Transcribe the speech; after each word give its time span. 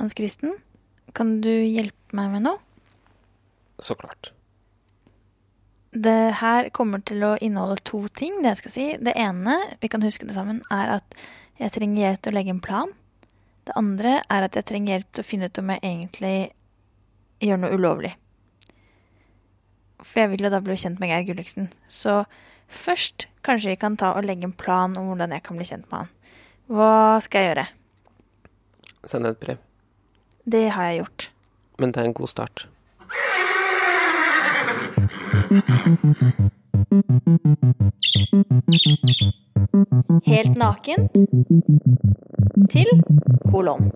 Hans 0.00 0.14
Kristen, 0.16 0.54
kan 1.12 1.42
du 1.44 1.50
hjelpe 1.52 2.16
meg 2.16 2.30
med 2.32 2.46
noe? 2.46 2.56
Så 3.84 3.92
klart. 4.00 4.30
Det 5.92 6.38
her 6.40 6.70
kommer 6.72 7.02
til 7.04 7.20
å 7.26 7.34
inneholde 7.36 7.82
to 7.84 8.00
ting. 8.08 8.38
Det 8.40 8.54
jeg 8.54 8.60
skal 8.62 8.72
si. 8.72 8.86
Det 8.96 9.12
ene, 9.18 9.58
vi 9.82 9.90
kan 9.92 10.00
huske 10.00 10.24
det 10.24 10.38
sammen, 10.38 10.62
er 10.72 10.94
at 10.96 11.20
jeg 11.60 11.74
trenger 11.74 12.06
hjelp 12.06 12.24
til 12.24 12.32
å 12.32 12.38
legge 12.38 12.54
en 12.54 12.64
plan. 12.64 12.96
Det 13.68 13.76
andre 13.76 14.16
er 14.22 14.48
at 14.48 14.56
jeg 14.56 14.70
trenger 14.70 14.96
hjelp 14.96 15.12
til 15.12 15.24
å 15.24 15.30
finne 15.34 15.52
ut 15.52 15.60
om 15.60 15.74
jeg 15.74 15.84
egentlig 15.84 16.34
gjør 17.44 17.60
noe 17.60 17.76
ulovlig. 17.76 18.16
For 20.00 20.22
jeg 20.22 20.32
vil 20.32 20.48
jo 20.48 20.56
da 20.56 20.64
bli 20.64 20.80
kjent 20.80 21.02
med 21.02 21.12
Geir 21.12 21.28
Gulliksen. 21.28 21.68
Så 21.92 22.22
først 22.72 23.28
kanskje 23.44 23.74
vi 23.74 23.80
kan 23.84 24.00
ta 24.00 24.14
og 24.16 24.24
legge 24.24 24.48
en 24.48 24.56
plan 24.56 24.96
om 24.96 25.12
hvordan 25.12 25.36
jeg 25.36 25.44
kan 25.44 25.60
bli 25.60 25.68
kjent 25.68 25.90
med 25.90 26.06
han. 26.06 26.14
Hva 26.72 26.94
skal 27.20 27.44
jeg 27.44 27.52
gjøre? 27.52 27.72
Send 29.10 29.28
et 29.28 29.44
brev. 29.44 29.66
Det 30.52 30.70
har 30.70 30.84
jeg 30.84 30.96
gjort. 30.98 31.30
Men 31.78 31.92
det 31.92 31.96
er 32.00 32.04
en 32.04 32.14
god 32.14 32.28
start. 32.28 32.68
Helt 40.26 40.56
nakent 40.56 41.10
til 42.70 42.86
kolon. 43.50 43.92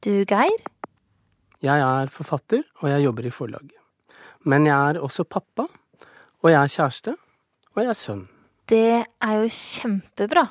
Du, 0.00 0.24
Geir? 0.26 0.50
Jeg 1.64 1.82
er 1.82 2.10
forfatter, 2.14 2.62
og 2.82 2.90
jeg 2.92 3.02
jobber 3.02 3.26
i 3.26 3.34
forlag. 3.34 3.70
Men 4.46 4.66
jeg 4.68 4.76
er 4.76 5.00
også 5.02 5.24
pappa, 5.26 5.66
og 6.42 6.50
jeg 6.50 6.58
er 6.60 6.74
kjæreste, 6.74 7.14
og 7.74 7.82
jeg 7.82 7.90
er 7.90 7.98
sønn. 7.98 8.28
Det 8.68 9.00
er 9.02 9.34
jo 9.40 9.48
kjempebra. 9.50 10.44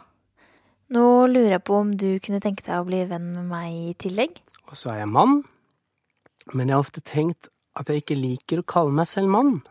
Nå 0.96 1.04
lurer 1.32 1.58
jeg 1.58 1.64
på 1.68 1.78
om 1.80 1.94
du 2.00 2.10
kunne 2.24 2.42
tenke 2.44 2.66
deg 2.66 2.80
å 2.80 2.88
bli 2.88 3.04
venn 3.08 3.32
med 3.36 3.48
meg 3.48 3.72
i 3.76 3.96
tillegg? 4.00 4.36
Og 4.68 4.76
så 4.80 4.92
er 4.94 5.02
jeg 5.04 5.12
mann, 5.12 5.42
men 6.54 6.68
jeg 6.68 6.76
har 6.76 6.84
ofte 6.84 7.04
tenkt 7.04 7.50
at 7.78 7.92
jeg 7.92 8.04
ikke 8.04 8.20
liker 8.20 8.62
å 8.62 8.68
kalle 8.68 8.96
meg 8.96 9.08
selv 9.08 9.32
mann. 9.32 9.62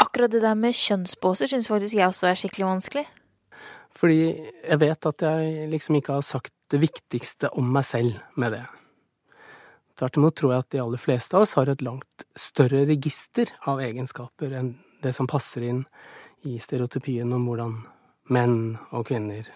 Akkurat 0.00 0.32
det 0.32 0.42
der 0.44 0.56
med 0.58 0.76
kjønnsbåser 0.76 1.50
syns 1.50 1.68
faktisk 1.70 1.98
jeg 1.98 2.06
også 2.08 2.30
er 2.30 2.38
skikkelig 2.38 2.68
vanskelig. 2.68 3.04
Fordi 3.94 4.20
jeg 4.30 4.80
vet 4.82 5.10
at 5.10 5.22
jeg 5.22 5.68
liksom 5.70 5.98
ikke 5.98 6.18
har 6.18 6.26
sagt 6.26 6.54
det 6.72 6.80
viktigste 6.82 7.50
om 7.54 7.68
meg 7.74 7.86
selv 7.86 8.18
med 8.40 8.56
det. 8.56 8.64
Tvert 9.98 10.18
imot 10.18 10.34
tror 10.34 10.52
jeg 10.52 10.64
at 10.64 10.70
de 10.74 10.82
aller 10.82 11.00
fleste 11.00 11.36
av 11.36 11.44
oss 11.46 11.54
har 11.58 11.70
et 11.70 11.82
langt 11.86 12.26
større 12.38 12.82
register 12.88 13.52
av 13.70 13.82
egenskaper 13.84 14.54
enn 14.58 14.74
det 15.04 15.12
som 15.14 15.28
passer 15.30 15.66
inn 15.68 15.84
i 16.48 16.58
stereotypien 16.60 17.30
om 17.32 17.46
hvordan 17.46 17.76
menn 18.34 18.56
og 18.90 19.06
kvinner 19.08 19.46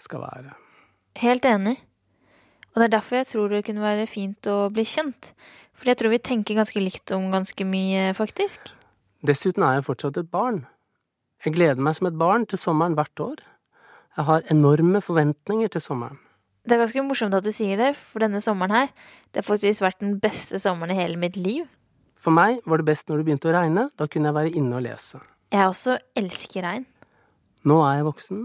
skal 0.00 0.24
være. 0.24 0.54
Helt 1.22 1.46
enig. 1.46 1.76
Og 2.74 2.80
det 2.80 2.88
er 2.88 2.94
derfor 2.96 3.20
jeg 3.20 3.30
tror 3.30 3.52
det 3.52 3.64
kunne 3.68 3.84
være 3.84 4.08
fint 4.10 4.48
å 4.50 4.56
bli 4.74 4.82
kjent. 4.88 5.30
Fordi 5.74 5.92
jeg 5.92 6.00
tror 6.00 6.14
vi 6.14 6.22
tenker 6.26 6.58
ganske 6.58 6.82
likt 6.82 7.12
om 7.14 7.30
ganske 7.30 7.66
mye, 7.66 8.08
faktisk. 8.18 8.74
Dessuten 9.26 9.62
er 9.62 9.78
jeg 9.78 9.86
fortsatt 9.86 10.18
et 10.18 10.30
barn. 10.30 10.64
Jeg 11.44 11.54
gleder 11.54 11.82
meg 11.82 11.94
som 11.98 12.08
et 12.10 12.18
barn 12.18 12.46
til 12.50 12.58
sommeren 12.58 12.96
hvert 12.98 13.22
år. 13.22 13.42
Jeg 14.16 14.26
har 14.26 14.46
enorme 14.50 15.00
forventninger 15.02 15.70
til 15.74 15.82
sommeren. 15.82 16.18
Det 16.64 16.72
er 16.72 16.80
ganske 16.80 17.02
morsomt 17.04 17.36
at 17.36 17.44
du 17.44 17.52
sier 17.52 17.76
det, 17.76 17.90
for 17.98 18.24
denne 18.24 18.40
sommeren 18.40 18.72
her, 18.72 18.92
det 19.32 19.42
har 19.42 19.48
faktisk 19.50 19.84
vært 19.84 20.00
den 20.00 20.16
beste 20.22 20.56
sommeren 20.62 20.94
i 20.94 20.96
hele 20.96 21.20
mitt 21.20 21.36
liv. 21.36 21.66
For 22.16 22.32
meg 22.32 22.62
var 22.64 22.80
det 22.80 22.88
best 22.88 23.10
når 23.10 23.20
det 23.20 23.26
begynte 23.28 23.50
å 23.50 23.56
regne. 23.56 23.90
Da 24.00 24.08
kunne 24.08 24.30
jeg 24.30 24.38
være 24.38 24.54
inne 24.56 24.78
og 24.78 24.86
lese. 24.86 25.20
Jeg 25.52 25.68
også 25.68 25.98
elsker 26.16 26.64
regn. 26.64 26.86
Nå 27.68 27.76
er 27.84 27.98
jeg 27.98 28.08
voksen, 28.08 28.40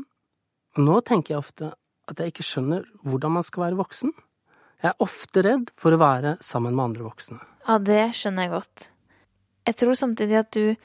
og 0.76 0.84
nå 0.84 1.00
tenker 1.08 1.36
jeg 1.36 1.44
ofte 1.44 1.72
at 2.10 2.20
jeg 2.20 2.34
ikke 2.34 2.46
skjønner 2.46 2.86
hvordan 3.08 3.38
man 3.38 3.46
skal 3.48 3.70
være 3.70 3.80
voksen. 3.80 4.14
Jeg 4.80 4.92
er 4.94 5.04
ofte 5.04 5.44
redd 5.44 5.74
for 5.80 5.96
å 5.96 6.00
være 6.00 6.38
sammen 6.44 6.76
med 6.76 6.90
andre 6.90 7.08
voksne. 7.08 7.40
Ja, 7.68 7.76
det 7.84 8.04
skjønner 8.16 8.48
jeg 8.48 8.54
godt. 8.54 8.86
Jeg 9.68 9.78
tror 9.80 10.00
samtidig 10.00 10.40
at 10.40 10.56
du 10.56 10.76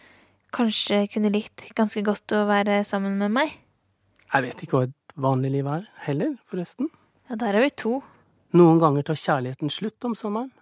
kanskje 0.54 1.04
kunne 1.12 1.30
likt 1.34 1.68
ganske 1.78 2.02
godt 2.06 2.34
å 2.34 2.44
være 2.50 2.82
sammen 2.86 3.18
med 3.18 3.34
meg. 3.34 3.54
Jeg 4.30 4.46
vet 4.48 4.66
ikke 4.66 4.78
hva 4.78 4.88
et 4.88 5.16
vanlig 5.18 5.52
liv 5.54 5.70
er, 5.70 5.86
heller, 6.06 6.34
forresten. 6.50 6.90
Ja, 7.28 7.38
der 7.40 7.56
er 7.56 7.64
vi 7.64 7.70
to. 7.72 7.98
Noen 8.54 8.78
ganger 8.82 9.06
tar 9.06 9.18
kjærligheten 9.18 9.72
slutt 9.72 10.04
om 10.06 10.14
sommeren. 10.18 10.52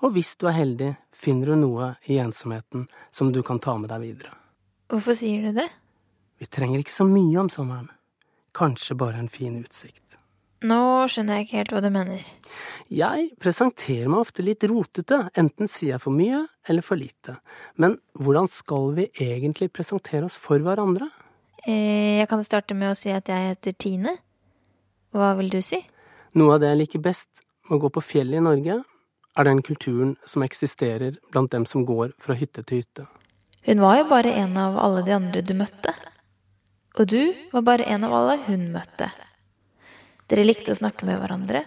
Og 0.00 0.14
hvis 0.14 0.32
du 0.40 0.46
er 0.48 0.56
heldig, 0.56 0.94
finner 1.12 1.52
du 1.52 1.60
noe 1.60 1.94
i 2.08 2.16
ensomheten 2.22 2.86
som 3.12 3.32
du 3.34 3.42
kan 3.44 3.60
ta 3.60 3.74
med 3.76 3.90
deg 3.92 4.00
videre. 4.06 4.32
Hvorfor 4.90 5.18
sier 5.18 5.44
du 5.44 5.58
det? 5.58 5.68
Vi 6.40 6.48
trenger 6.48 6.80
ikke 6.80 6.94
så 6.94 7.04
mye 7.04 7.42
om 7.42 7.50
sommeren. 7.52 7.90
Kanskje 8.56 8.96
bare 8.98 9.20
en 9.20 9.28
fin 9.28 9.58
utsikt. 9.60 10.16
Nå 10.66 10.78
skjønner 11.08 11.38
jeg 11.38 11.46
ikke 11.46 11.58
helt 11.58 11.74
hva 11.74 11.82
du 11.84 11.90
mener. 11.92 12.24
Jeg 12.92 13.28
presenterer 13.40 14.10
meg 14.12 14.24
ofte 14.26 14.44
litt 14.44 14.64
rotete, 14.68 15.22
enten 15.38 15.70
sier 15.72 15.94
jeg 15.94 16.02
for 16.02 16.12
mye 16.12 16.42
eller 16.68 16.84
for 16.84 17.00
lite. 17.00 17.38
Men 17.80 17.96
hvordan 18.18 18.50
skal 18.52 18.90
vi 18.98 19.06
egentlig 19.20 19.70
presentere 19.72 20.28
oss 20.28 20.36
for 20.40 20.60
hverandre? 20.64 21.08
Eh, 21.64 22.20
jeg 22.20 22.28
kan 22.28 22.44
starte 22.44 22.76
med 22.76 22.92
å 22.92 22.98
si 22.98 23.12
at 23.12 23.28
jeg 23.28 23.54
heter 23.54 23.76
Tine. 23.76 24.16
Hva 25.10 25.32
vil 25.38 25.50
du 25.50 25.58
si? 25.64 25.80
Noe 26.38 26.54
av 26.54 26.62
det 26.62 26.70
jeg 26.70 26.80
liker 26.84 27.02
best 27.02 27.42
med 27.66 27.78
å 27.78 27.82
gå 27.84 27.90
på 27.96 28.02
fjellet 28.04 28.38
i 28.38 28.44
Norge, 28.44 28.76
er 29.38 29.46
den 29.46 29.62
kulturen 29.62 30.14
som 30.26 30.44
eksisterer 30.46 31.18
blant 31.30 31.50
dem 31.54 31.66
som 31.66 31.84
går 31.86 32.12
fra 32.22 32.36
hytte 32.38 32.62
til 32.66 32.82
hytte. 32.82 33.06
Hun 33.66 33.82
var 33.82 33.98
jo 33.98 34.06
bare 34.10 34.32
en 34.40 34.56
av 34.58 34.78
alle 34.78 35.02
de 35.06 35.14
andre 35.14 35.42
du 35.42 35.52
møtte. 35.58 35.94
Og 36.98 37.06
du 37.10 37.34
var 37.52 37.66
bare 37.66 37.86
en 37.90 38.06
av 38.06 38.14
alle 38.16 38.38
hun 38.46 38.70
møtte. 38.74 39.10
Dere 40.30 40.46
likte 40.46 40.74
å 40.74 40.78
snakke 40.78 41.06
med 41.06 41.18
hverandre, 41.20 41.64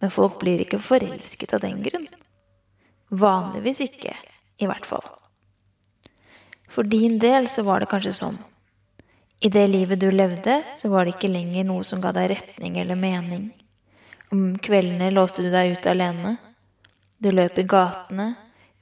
men 0.00 0.12
folk 0.12 0.38
blir 0.42 0.62
ikke 0.62 0.82
forelsket 0.82 1.54
av 1.54 1.62
den 1.64 1.82
grunn. 1.84 2.06
Vanligvis 3.10 3.82
ikke, 3.86 4.14
i 4.58 4.68
hvert 4.70 4.86
fall. 4.86 5.06
For 6.70 6.86
din 6.86 7.18
del 7.22 7.48
så 7.50 7.64
var 7.66 7.82
det 7.82 7.90
kanskje 7.90 8.14
sånn. 8.14 8.38
I 9.40 9.48
det 9.48 9.66
livet 9.66 10.00
du 10.00 10.10
levde, 10.10 10.62
så 10.76 10.88
var 10.88 11.04
det 11.04 11.14
ikke 11.14 11.32
lenger 11.32 11.64
noe 11.64 11.84
som 11.86 12.00
ga 12.04 12.12
deg 12.12 12.28
retning 12.34 12.76
eller 12.76 12.98
mening. 13.00 13.46
Om 14.28 14.58
kveldene 14.60 15.08
låste 15.14 15.42
du 15.42 15.48
deg 15.48 15.78
ute 15.78 15.94
alene. 15.94 16.34
Du 17.16 17.30
løp 17.32 17.56
i 17.58 17.64
gatene, 17.64 18.34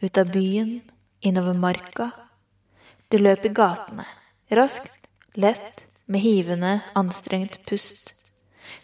ut 0.03 0.19
av 0.19 0.33
byen, 0.35 0.81
innover 1.21 1.55
marka. 1.55 2.11
Du 3.09 3.21
løp 3.23 3.47
i 3.47 3.55
gatene, 3.55 4.07
raskt, 4.51 5.07
lett, 5.39 5.87
med 6.11 6.27
hivende, 6.27 6.81
anstrengt 6.99 7.63
pust. 7.69 8.15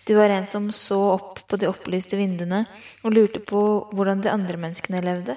Du 0.07 0.15
var 0.15 0.31
en 0.31 0.47
som 0.47 0.71
så 0.73 1.01
opp 1.17 1.43
på 1.49 1.59
de 1.59 1.67
opplyste 1.69 2.17
vinduene 2.21 2.65
og 3.03 3.19
lurte 3.19 3.43
på 3.43 3.61
hvordan 3.91 4.23
de 4.23 4.31
andre 4.31 4.63
menneskene 4.63 5.03
levde, 5.03 5.37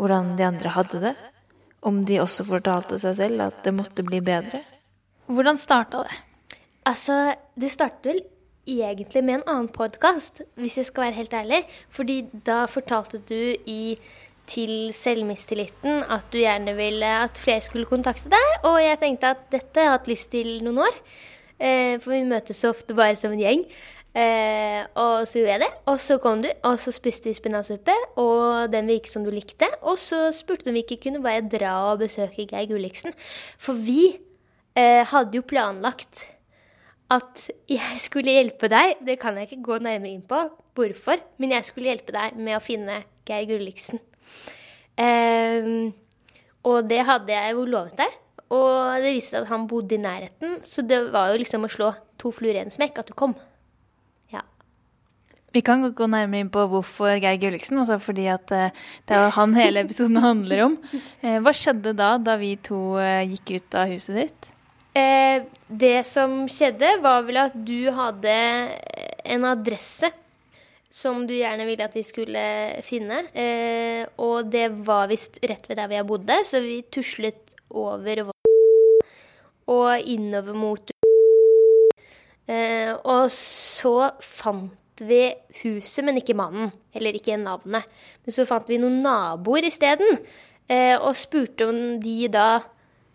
hvordan 0.00 0.36
de 0.40 0.48
andre 0.48 0.72
hadde 0.72 1.04
det, 1.04 1.14
om 1.84 2.00
de 2.06 2.20
også 2.24 2.48
fortalte 2.48 2.96
seg 3.02 3.16
selv 3.18 3.48
at 3.50 3.64
det 3.66 3.76
måtte 3.76 4.06
bli 4.06 4.24
bedre. 4.24 4.64
Hvordan 5.30 5.54
starta 5.56 6.02
det? 6.02 6.16
Altså, 6.90 7.34
det 7.54 7.70
startet 7.70 8.06
vel 8.08 8.24
egentlig 8.66 9.20
med 9.22 9.36
en 9.36 9.44
annen 9.46 9.68
podkast, 9.70 10.40
hvis 10.58 10.78
jeg 10.80 10.88
skal 10.88 11.04
være 11.04 11.18
helt 11.20 11.34
ærlig. 11.38 11.60
Fordi 11.94 12.16
da 12.46 12.64
fortalte 12.66 13.20
du 13.28 13.54
i 13.70 13.94
til 14.50 14.90
selvmistilliten 14.90 16.02
at 16.10 16.26
du 16.32 16.40
gjerne 16.40 16.74
ville 16.74 17.06
at 17.06 17.38
flere 17.38 17.62
skulle 17.62 17.86
kontakte 17.86 18.32
deg. 18.32 18.48
Og 18.66 18.80
jeg 18.82 18.98
tenkte 18.98 19.30
at 19.30 19.44
dette 19.52 19.78
har 19.78 19.86
jeg 19.86 19.98
hatt 19.98 20.10
lyst 20.10 20.30
til 20.32 20.48
noen 20.66 20.80
år. 20.82 20.98
Eh, 21.60 21.94
for 22.02 22.10
vi 22.10 22.24
møtes 22.26 22.58
så 22.58 22.72
ofte 22.74 22.96
bare 22.98 23.14
som 23.20 23.36
en 23.36 23.42
gjeng. 23.44 23.62
Eh, 24.10 24.80
og 24.98 25.28
så 25.30 25.38
gjorde 25.38 25.52
jeg 25.52 25.62
det. 25.62 25.68
Og 25.92 26.00
så 26.02 26.16
kom 26.18 26.42
du, 26.42 26.48
og 26.66 26.80
så 26.82 26.90
spiste 26.90 27.30
vi 27.30 27.36
spinatsuppe, 27.38 27.94
og 28.18 28.72
den 28.72 28.90
virket 28.90 29.14
som 29.14 29.22
du 29.22 29.30
likte. 29.30 29.70
Og 29.86 29.94
så 29.94 30.32
spurte 30.34 30.66
du 30.66 30.72
om 30.72 30.80
vi 30.80 30.82
ikke 30.82 30.98
kunne 31.06 31.22
bare 31.22 31.46
dra 31.46 31.76
og 31.92 32.02
besøke 32.02 32.48
Geir 32.50 32.66
Gulliksen. 32.72 33.14
For 33.62 33.78
vi 33.78 34.08
eh, 34.78 35.02
hadde 35.06 35.40
jo 35.40 35.46
planlagt 35.46 36.26
at 37.10 37.48
jeg 37.70 38.02
skulle 38.02 38.36
hjelpe 38.36 38.70
deg. 38.70 39.00
Det 39.06 39.18
kan 39.20 39.38
jeg 39.38 39.48
ikke 39.48 39.64
gå 39.66 39.78
nærmere 39.82 40.14
inn 40.14 40.26
på 40.26 40.44
hvorfor, 40.78 41.22
men 41.42 41.56
jeg 41.56 41.66
skulle 41.66 41.90
hjelpe 41.90 42.14
deg 42.14 42.38
med 42.38 42.56
å 42.56 42.62
finne 42.62 43.02
Geir 43.28 43.48
Gulliksen. 43.50 44.00
Eh, 45.00 45.70
og 46.66 46.88
det 46.90 47.04
hadde 47.08 47.32
jeg 47.34 47.56
jo 47.56 47.68
lovet 47.68 47.98
deg. 48.00 48.18
Og 48.50 48.98
det 49.02 49.12
viste 49.14 49.36
seg 49.36 49.44
at 49.44 49.52
han 49.52 49.68
bodde 49.70 49.94
i 49.94 50.02
nærheten, 50.02 50.58
så 50.66 50.82
det 50.82 50.98
var 51.14 51.30
jo 51.30 51.38
liksom 51.38 51.66
å 51.66 51.70
slå 51.70 51.92
to 52.18 52.32
fluer 52.34 52.58
i 52.58 52.64
en 52.64 52.74
smekk 52.74 52.98
at 52.98 53.12
du 53.12 53.14
kom. 53.14 53.36
Ja. 54.34 54.42
Vi 55.54 55.62
kan 55.66 55.86
gå 55.86 56.08
nærmere 56.10 56.42
inn 56.42 56.50
på 56.50 56.64
hvorfor 56.72 57.14
Geir 57.22 57.38
Gulliksen, 57.42 57.78
altså 57.78 58.00
fordi 58.02 58.26
at 58.32 58.50
eh, 58.54 58.74
det 59.06 59.18
er 59.18 59.30
han 59.38 59.54
hele 59.54 59.84
episoden 59.86 60.18
handler 60.22 60.64
om. 60.66 60.78
Eh, 61.22 61.38
hva 61.42 61.54
skjedde 61.54 61.94
da, 61.94 62.16
da 62.18 62.34
vi 62.42 62.56
to 62.58 62.98
eh, 63.02 63.22
gikk 63.30 63.54
ut 63.60 63.78
av 63.78 63.94
huset 63.94 64.18
ditt? 64.18 64.50
Eh, 65.00 65.42
det 65.68 66.02
som 66.08 66.42
skjedde, 66.50 66.96
var 67.04 67.24
vel 67.26 67.38
at 67.46 67.54
du 67.54 67.90
hadde 67.94 68.34
en 69.24 69.46
adresse 69.48 70.10
som 70.90 71.22
du 71.26 71.36
gjerne 71.36 71.64
ville 71.68 71.86
at 71.86 71.94
vi 71.94 72.02
skulle 72.04 72.42
finne. 72.82 73.22
Eh, 73.30 74.02
og 74.18 74.50
det 74.50 74.66
var 74.86 75.08
visst 75.10 75.38
rett 75.46 75.68
ved 75.70 75.78
der 75.78 75.90
vi 75.92 76.02
bodde, 76.06 76.40
så 76.44 76.62
vi 76.64 76.82
tuslet 76.90 77.54
over 77.70 78.26
og 79.70 80.10
innover 80.10 80.56
mot 80.58 80.90
eh, 82.50 82.90
Og 82.90 83.30
så 83.30 84.10
fant 84.18 85.04
vi 85.06 85.30
huset, 85.62 86.02
men 86.04 86.18
ikke 86.18 86.36
mannen. 86.36 86.72
Eller 86.92 87.14
ikke 87.16 87.38
navnet. 87.40 87.86
Men 88.26 88.34
så 88.34 88.44
fant 88.48 88.66
vi 88.68 88.80
noen 88.82 88.98
naboer 89.04 89.68
isteden. 89.70 90.18
Eh, 90.66 90.96
og 90.98 91.14
spurte 91.16 91.70
om 91.70 91.78
de 92.02 92.26
da 92.34 92.48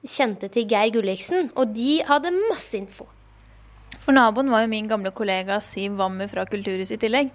kjente 0.10 0.50
til 0.54 0.68
Geir 0.70 0.94
Gulliksen. 0.96 1.52
Og 1.60 1.74
de 1.76 2.00
hadde 2.08 2.34
masse 2.46 2.78
info. 2.78 3.08
For 4.02 4.14
naboen 4.14 4.52
var 4.54 4.66
jo 4.66 4.72
min 4.72 4.90
gamle 4.90 5.12
kollega 5.16 5.60
Siv 5.64 5.96
Wammer 6.00 6.30
fra 6.30 6.46
Kulturhuset 6.50 6.98
i 6.98 7.04
tillegg. 7.06 7.32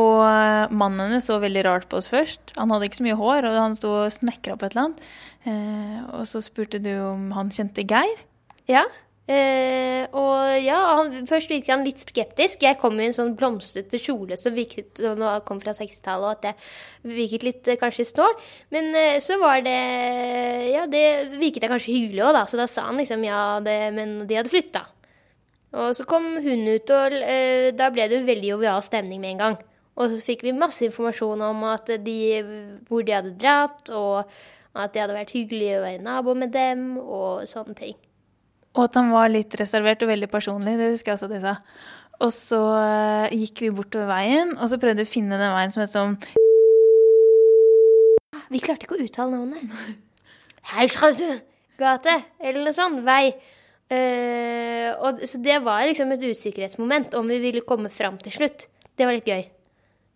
Og 0.00 0.22
eh, 0.24 0.72
mannen 0.72 1.10
hennes 1.10 1.26
så 1.28 1.38
veldig 1.42 1.64
rart 1.66 1.88
på 1.90 1.98
oss 2.00 2.10
først. 2.12 2.54
Han 2.56 2.72
hadde 2.72 2.88
ikke 2.88 3.00
så 3.00 3.06
mye 3.06 3.18
hår, 3.20 3.48
og 3.48 3.58
han 3.60 3.76
sto 3.76 3.92
og 4.04 4.12
snekra 4.14 4.56
på 4.56 4.68
et 4.68 4.76
eller 4.76 4.88
annet. 4.88 5.06
Eh, 5.44 5.98
og 6.18 6.26
så 6.28 6.40
spurte 6.44 6.80
du 6.82 6.92
om 7.10 7.30
han 7.36 7.52
kjente 7.52 7.84
Geir. 7.88 8.22
Ja. 8.70 8.86
Eh, 9.32 10.02
og 10.18 10.58
ja, 10.60 10.78
han, 10.98 11.26
først 11.28 11.50
virket 11.52 11.72
han 11.72 11.84
litt 11.86 12.02
skeptisk. 12.02 12.64
Jeg 12.66 12.78
kom 12.80 12.98
i 13.00 13.06
en 13.06 13.16
sånn 13.16 13.34
blomstrete 13.38 14.00
kjole 14.02 14.36
som 14.40 14.56
virket 14.56 15.00
det 15.00 15.30
kom 15.48 15.60
fra 15.62 15.74
60-tallet, 15.76 16.26
og 16.26 16.32
at 16.34 16.42
det 16.44 17.12
virket 17.16 17.46
litt 17.46 17.70
eh, 17.70 17.78
kanskje 17.80 18.08
snål. 18.10 18.34
Men 18.74 18.90
eh, 18.98 19.18
så 19.24 19.38
var 19.40 19.62
det 19.64 19.78
Ja, 20.72 20.86
det 20.90 21.04
virket 21.38 21.64
jeg 21.64 21.72
kanskje 21.72 21.94
hyggelig 21.94 22.26
òg, 22.26 22.34
da. 22.36 22.44
Så 22.50 22.60
da 22.60 22.68
sa 22.70 22.88
han 22.90 23.00
liksom 23.00 23.24
ja, 23.26 23.42
det, 23.64 23.78
men 23.96 24.22
de 24.28 24.40
hadde 24.40 24.52
flytta. 24.52 24.84
Og 25.72 25.96
så 25.96 26.04
kom 26.04 26.26
hun 26.44 26.66
ut, 26.68 26.92
og 26.92 27.18
eh, 27.22 27.70
da 27.76 27.88
ble 27.94 28.08
det 28.08 28.20
jo 28.20 28.28
veldig 28.28 28.54
jovial 28.54 28.82
stemning 28.84 29.22
med 29.22 29.36
en 29.36 29.44
gang. 29.46 29.60
Og 29.96 30.12
så 30.12 30.20
fikk 30.24 30.44
vi 30.44 30.56
masse 30.56 30.84
informasjon 30.84 31.40
om 31.46 31.64
de, 32.04 32.18
hvor 32.88 33.04
de 33.04 33.16
hadde 33.16 33.36
dratt, 33.40 33.92
og 33.92 34.24
at 34.72 34.92
det 34.92 35.04
hadde 35.04 35.16
vært 35.16 35.36
hyggelig 35.36 35.76
å 35.76 35.84
være 35.84 36.04
nabo 36.04 36.34
med 36.36 36.52
dem, 36.52 36.96
og 37.00 37.44
sånne 37.48 37.76
ting. 37.76 37.96
Og 38.72 38.86
at 38.86 38.96
han 38.96 39.10
var 39.12 39.32
litt 39.32 39.52
reservert 39.60 40.02
og 40.04 40.12
veldig 40.12 40.28
personlig. 40.32 40.78
Det 40.80 40.92
husker 40.94 41.12
jeg 41.12 41.18
også 41.18 41.28
at 41.28 41.34
de 41.34 41.40
sa. 41.42 41.56
Og 42.22 42.30
så 42.32 42.60
uh, 42.60 43.34
gikk 43.34 43.64
vi 43.64 43.72
bortover 43.74 44.08
veien, 44.12 44.54
og 44.56 44.70
så 44.70 44.78
prøvde 44.80 45.02
vi 45.02 45.10
å 45.10 45.12
finne 45.12 45.40
den 45.40 45.52
veien 45.54 45.72
som 45.74 45.82
het 45.82 45.94
sånn 45.94 46.16
Vi 48.52 48.60
klarte 48.62 48.86
ikke 48.86 48.98
å 48.98 49.04
uttale 49.04 49.32
navnet. 49.32 49.96
Gate, 51.80 52.14
eller 52.38 52.66
noe 52.66 52.76
sånt. 52.76 53.00
Vei. 53.06 53.32
Uh, 53.92 54.92
og, 55.04 55.24
så 55.28 55.40
det 55.42 55.58
var 55.64 55.84
liksom 55.88 56.12
et 56.14 56.28
usikkerhetsmoment 56.30 57.16
om 57.18 57.28
vi 57.28 57.40
ville 57.42 57.64
komme 57.66 57.90
fram 57.92 58.20
til 58.22 58.36
slutt. 58.36 58.68
Det 58.96 59.08
var 59.08 59.16
litt 59.16 59.28
gøy. 59.28 59.42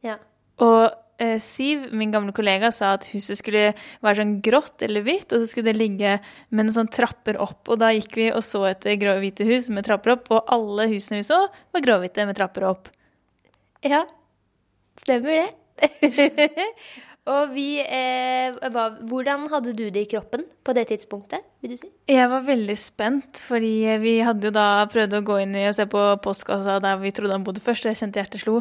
Ja. 0.06 0.18
Og 0.64 0.84
eh, 1.18 1.38
Siv, 1.42 1.86
min 1.96 2.12
gamle 2.14 2.34
kollega, 2.36 2.70
sa 2.74 2.94
at 2.96 3.08
huset 3.12 3.38
skulle 3.40 3.70
være 4.04 4.20
sånn 4.20 4.36
grått 4.44 4.84
eller 4.86 5.04
hvitt, 5.06 5.30
og 5.32 5.42
så 5.42 5.50
skulle 5.50 5.72
det 5.72 5.80
ligge 5.80 6.16
med 6.50 6.66
noen 6.66 6.76
sånn 6.76 6.92
trapper 6.92 7.40
opp. 7.42 7.62
Og 7.70 7.80
da 7.82 7.92
gikk 7.94 8.18
vi 8.20 8.28
og 8.32 8.44
så 8.46 8.66
etter 8.70 8.98
grå-hvite 9.00 9.46
hus 9.48 9.70
med 9.74 9.86
trapper 9.86 10.16
opp, 10.16 10.30
og 10.34 10.52
alle 10.56 10.88
husene 10.92 11.22
vi 11.22 11.28
så, 11.28 11.42
var 11.72 11.86
grå-hvite 11.86 12.28
med 12.28 12.38
trapper 12.38 12.68
opp. 12.68 12.92
Ja, 13.86 14.04
stemmer 15.02 15.42
det. 15.42 15.50
og 17.32 17.50
vi 17.52 17.66
eh, 17.84 18.54
var, 18.72 18.94
Hvordan 19.04 19.44
hadde 19.52 19.74
du 19.76 19.90
det 19.92 20.06
i 20.06 20.08
kroppen 20.08 20.46
på 20.64 20.72
det 20.72 20.86
tidspunktet? 20.88 21.44
vil 21.60 21.74
du 21.74 21.80
si? 21.80 21.90
Jeg 22.08 22.30
var 22.32 22.44
veldig 22.46 22.76
spent, 22.80 23.40
fordi 23.44 23.74
vi 24.02 24.18
hadde 24.24 24.48
jo 24.48 24.54
da 24.56 24.86
prøvd 24.90 25.18
å 25.18 25.24
gå 25.26 25.40
inn 25.44 25.56
i 25.58 25.66
og 25.68 25.76
se 25.76 25.88
på 25.90 26.04
postkassa 26.24 26.78
der 26.82 27.00
vi 27.02 27.12
trodde 27.14 27.36
han 27.36 27.46
bodde 27.46 27.64
først, 27.64 27.86
og 27.86 27.92
jeg 27.92 28.00
kjente 28.02 28.22
hjertet 28.22 28.44
slo. 28.44 28.60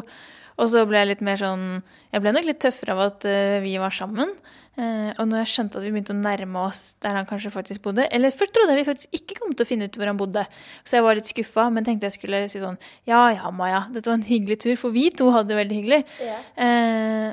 Og 0.56 0.70
så 0.72 0.84
ble 0.88 1.02
jeg 1.02 1.10
litt 1.12 1.24
mer 1.24 1.40
sånn 1.40 1.66
Jeg 2.12 2.22
ble 2.24 2.32
nok 2.32 2.46
litt 2.48 2.62
tøffere 2.64 2.94
av 2.96 3.02
at 3.10 3.26
uh, 3.28 3.58
vi 3.64 3.76
var 3.80 3.94
sammen. 3.94 4.32
Uh, 4.76 5.12
og 5.16 5.28
når 5.28 5.42
jeg 5.42 5.52
skjønte 5.54 5.78
at 5.78 5.86
vi 5.86 5.92
begynte 5.94 6.12
å 6.12 6.18
nærme 6.18 6.66
oss 6.66 6.82
der 7.04 7.16
han 7.16 7.28
kanskje 7.28 7.48
faktisk 7.54 7.80
bodde 7.86 8.04
Eller 8.12 8.34
først 8.34 8.52
trodde 8.52 8.74
jeg 8.74 8.82
vi 8.82 8.88
faktisk 8.90 9.16
ikke 9.16 9.38
kom 9.38 9.54
til 9.56 9.64
å 9.64 9.68
finne 9.70 9.88
ut 9.88 9.96
hvor 9.96 10.10
han 10.10 10.18
bodde, 10.20 10.42
så 10.84 10.98
jeg 10.98 11.06
var 11.06 11.16
litt 11.16 11.30
skuffa, 11.30 11.70
men 11.72 11.86
tenkte 11.86 12.10
jeg 12.10 12.18
skulle 12.18 12.42
si 12.52 12.60
sånn 12.60 12.76
Ja 13.08 13.22
ja, 13.32 13.48
Maja, 13.56 13.86
dette 13.94 14.12
var 14.12 14.18
en 14.18 14.28
hyggelig 14.28 14.58
tur, 14.66 14.74
for 14.80 14.92
vi 14.92 15.08
to 15.16 15.30
hadde 15.32 15.54
det 15.54 15.60
veldig 15.62 15.80
hyggelig. 15.80 16.02
Ja. 16.20 16.38
Uh, 16.60 17.30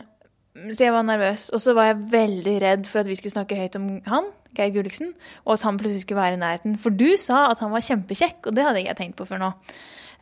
så 0.53 0.85
jeg 0.85 0.93
var 0.93 1.05
nervøs. 1.07 1.47
Og 1.49 1.61
så 1.61 1.73
var 1.73 1.89
jeg 1.89 2.03
veldig 2.13 2.55
redd 2.61 2.87
for 2.89 3.01
at 3.01 3.09
vi 3.09 3.17
skulle 3.17 3.33
snakke 3.33 3.57
høyt 3.57 3.77
om 3.79 3.89
han, 4.09 4.29
Geir 4.53 4.73
Gulliksen, 4.75 5.13
og 5.47 5.55
at 5.55 5.65
han 5.65 5.79
plutselig 5.81 6.05
skulle 6.05 6.21
være 6.21 6.37
i 6.37 6.41
nærheten. 6.43 6.77
For 6.81 6.93
du 6.93 7.09
sa 7.17 7.47
at 7.49 7.63
han 7.63 7.73
var 7.73 7.85
kjempekjekk, 7.85 8.45
og 8.47 8.55
det 8.55 8.65
hadde 8.65 8.83
ikke 8.83 8.93
jeg 8.93 8.99
tenkt 9.01 9.17
på 9.19 9.27
før 9.29 9.41
nå. 9.41 9.51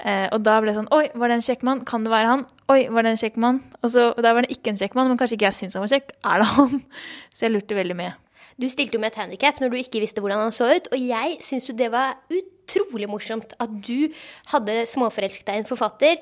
Eh, 0.02 0.28
og 0.34 0.42
da 0.42 0.56
ble 0.62 0.72
det 0.72 0.80
sånn 0.80 0.90
Oi, 0.96 1.04
var 1.14 1.30
det 1.30 1.38
en 1.38 1.46
kjekk 1.46 1.64
mann? 1.68 1.84
Kan 1.86 2.06
det 2.06 2.14
være 2.14 2.30
han? 2.32 2.44
Oi, 2.74 2.80
var 2.90 3.06
det 3.06 3.14
en 3.14 3.22
kjekk 3.22 3.38
mann? 3.44 3.62
Og 3.84 3.94
så, 3.94 4.08
og 4.16 4.26
var 4.26 4.42
det 4.42 4.56
ikke 4.56 4.74
en 4.74 4.80
kjekk 4.82 4.98
mann, 4.98 5.12
men 5.12 5.20
kanskje 5.20 5.38
ikke 5.38 5.50
jeg 5.52 5.60
syntes 5.60 5.78
han 5.78 5.86
var 5.86 5.94
kjekk. 5.94 6.14
Er 6.26 6.42
det 6.42 6.50
han? 6.56 6.78
Så 7.36 7.46
jeg 7.46 7.54
lurte 7.54 7.78
veldig 7.78 7.98
mye. 8.00 8.16
Du 8.62 8.68
stilte 8.70 8.98
jo 8.98 9.02
med 9.02 9.14
et 9.14 9.22
handikap 9.22 9.62
når 9.62 9.72
du 9.72 9.78
ikke 9.80 10.02
visste 10.04 10.22
hvordan 10.22 10.44
han 10.44 10.54
så 10.54 10.68
ut, 10.70 10.90
og 10.92 11.00
jeg 11.00 11.38
syns 11.46 11.70
jo 11.70 11.76
det 11.78 11.88
var 11.94 12.20
utrolig 12.30 13.08
morsomt 13.10 13.56
at 13.64 13.72
du 13.88 14.12
hadde 14.52 14.84
småforelsket 14.92 15.48
deg 15.48 15.58
i 15.58 15.64
en 15.64 15.70
forfatter 15.70 16.20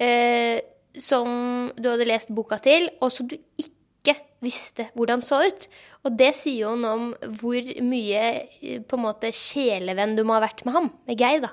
eh, 0.00 0.62
som 0.96 1.28
du 1.76 1.88
hadde 1.90 2.08
lest 2.08 2.32
boka 2.32 2.56
til, 2.62 2.88
og 3.02 3.12
som 3.12 3.28
du 3.28 3.36
ikke 3.36 4.14
visste 4.42 4.88
hvordan 4.96 5.20
så 5.24 5.42
ut. 5.44 5.68
Og 6.06 6.16
det 6.18 6.32
sier 6.38 6.64
jo 6.64 6.76
noe 6.78 6.94
om 6.96 7.34
hvor 7.40 7.72
mye 7.84 8.22
eh, 8.62 8.78
på 8.80 8.98
en 8.98 9.04
måte 9.08 9.32
sjelevenn 9.36 10.16
du 10.16 10.24
må 10.24 10.38
ha 10.38 10.44
vært 10.46 10.64
med 10.68 10.78
ham, 10.78 10.88
med 11.08 11.20
Geir, 11.20 11.44
da. 11.44 11.52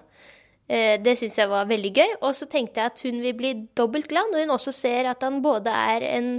Eh, 0.69 0.99
det 1.01 1.15
syns 1.17 1.37
jeg 1.39 1.49
var 1.49 1.69
veldig 1.69 1.91
gøy. 1.95 2.11
Og 2.21 2.35
så 2.37 2.47
tenkte 2.49 2.81
jeg 2.81 2.93
at 2.93 3.01
hun 3.05 3.21
vil 3.23 3.37
bli 3.37 3.53
dobbelt 3.77 4.09
glad 4.09 4.29
når 4.31 4.45
hun 4.45 4.55
også 4.57 4.73
ser 4.75 5.09
at 5.09 5.25
han 5.25 5.41
både 5.41 5.73
er 5.73 6.05
en 6.13 6.35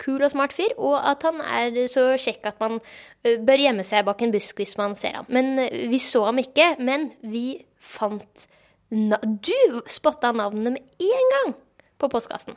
kul 0.00 0.22
og 0.24 0.32
smart 0.32 0.54
fyr, 0.56 0.72
og 0.80 0.96
at 0.96 1.26
han 1.28 1.42
er 1.44 1.74
så 1.92 2.06
kjekk 2.20 2.46
at 2.52 2.62
man 2.62 2.78
eh, 3.24 3.36
bør 3.36 3.60
gjemme 3.66 3.84
seg 3.84 4.06
bak 4.08 4.22
en 4.24 4.32
busk 4.32 4.60
hvis 4.60 4.76
man 4.80 4.96
ser 4.96 5.20
han. 5.20 5.28
Men 5.32 5.58
eh, 5.66 5.86
vi 5.90 6.00
så 6.02 6.26
ham 6.28 6.40
ikke. 6.40 6.74
Men 6.80 7.10
vi 7.24 7.60
fant 7.80 8.48
Du 8.90 9.54
spotta 9.86 10.32
navnene 10.34 10.72
med 10.74 10.82
én 10.98 11.28
gang 11.36 11.52
på 12.00 12.08
postkassen. 12.10 12.56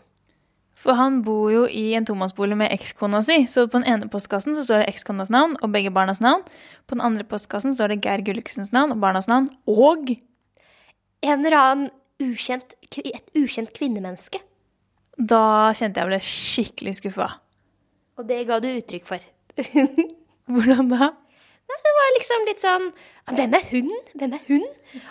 For 0.74 0.98
han 0.98 1.22
bor 1.24 1.52
jo 1.54 1.68
i 1.70 1.94
en 1.94 2.08
tomannsbolig 2.08 2.58
med 2.58 2.74
ekskona 2.74 3.22
si, 3.24 3.44
så 3.48 3.68
på 3.68 3.78
den 3.78 3.86
ene 3.88 4.10
postkassen 4.12 4.58
så 4.58 4.66
står 4.66 4.82
det 4.82 4.96
ekskonas 4.96 5.30
navn 5.32 5.54
og 5.62 5.72
begge 5.72 5.94
barnas 5.94 6.20
navn. 6.26 6.42
På 6.90 6.98
den 6.98 7.06
andre 7.06 7.24
postkassen 7.24 7.76
står 7.78 7.94
det 7.94 8.02
Geir 8.04 8.26
Gulliksens 8.26 8.74
navn 8.74 8.96
og 8.96 9.04
barnas 9.04 9.30
navn 9.30 9.48
og 9.70 10.16
en 11.24 11.40
eller 11.40 11.58
annen 11.58 11.92
ukjent, 12.24 12.76
et 13.00 13.38
ukjent 13.40 13.72
kvinnemenneske. 13.76 14.42
Da 15.18 15.72
kjente 15.78 16.02
jeg 16.02 16.10
ble 16.10 16.20
skikkelig 16.26 16.96
skuffa. 17.00 17.30
Og 18.20 18.30
det 18.30 18.44
ga 18.50 18.60
du 18.62 18.70
uttrykk 18.72 19.06
for. 19.08 19.26
Hvordan 20.54 20.90
da? 20.92 21.10
Nei, 21.64 21.78
det 21.86 21.92
var 21.96 22.10
liksom 22.18 22.48
litt 22.48 22.62
sånn 22.62 22.88
Hvem 23.38 23.54
er 23.56 23.68
hun? 23.70 23.92
Hvem 24.20 24.34
er 24.36 24.42
hun? 24.50 24.66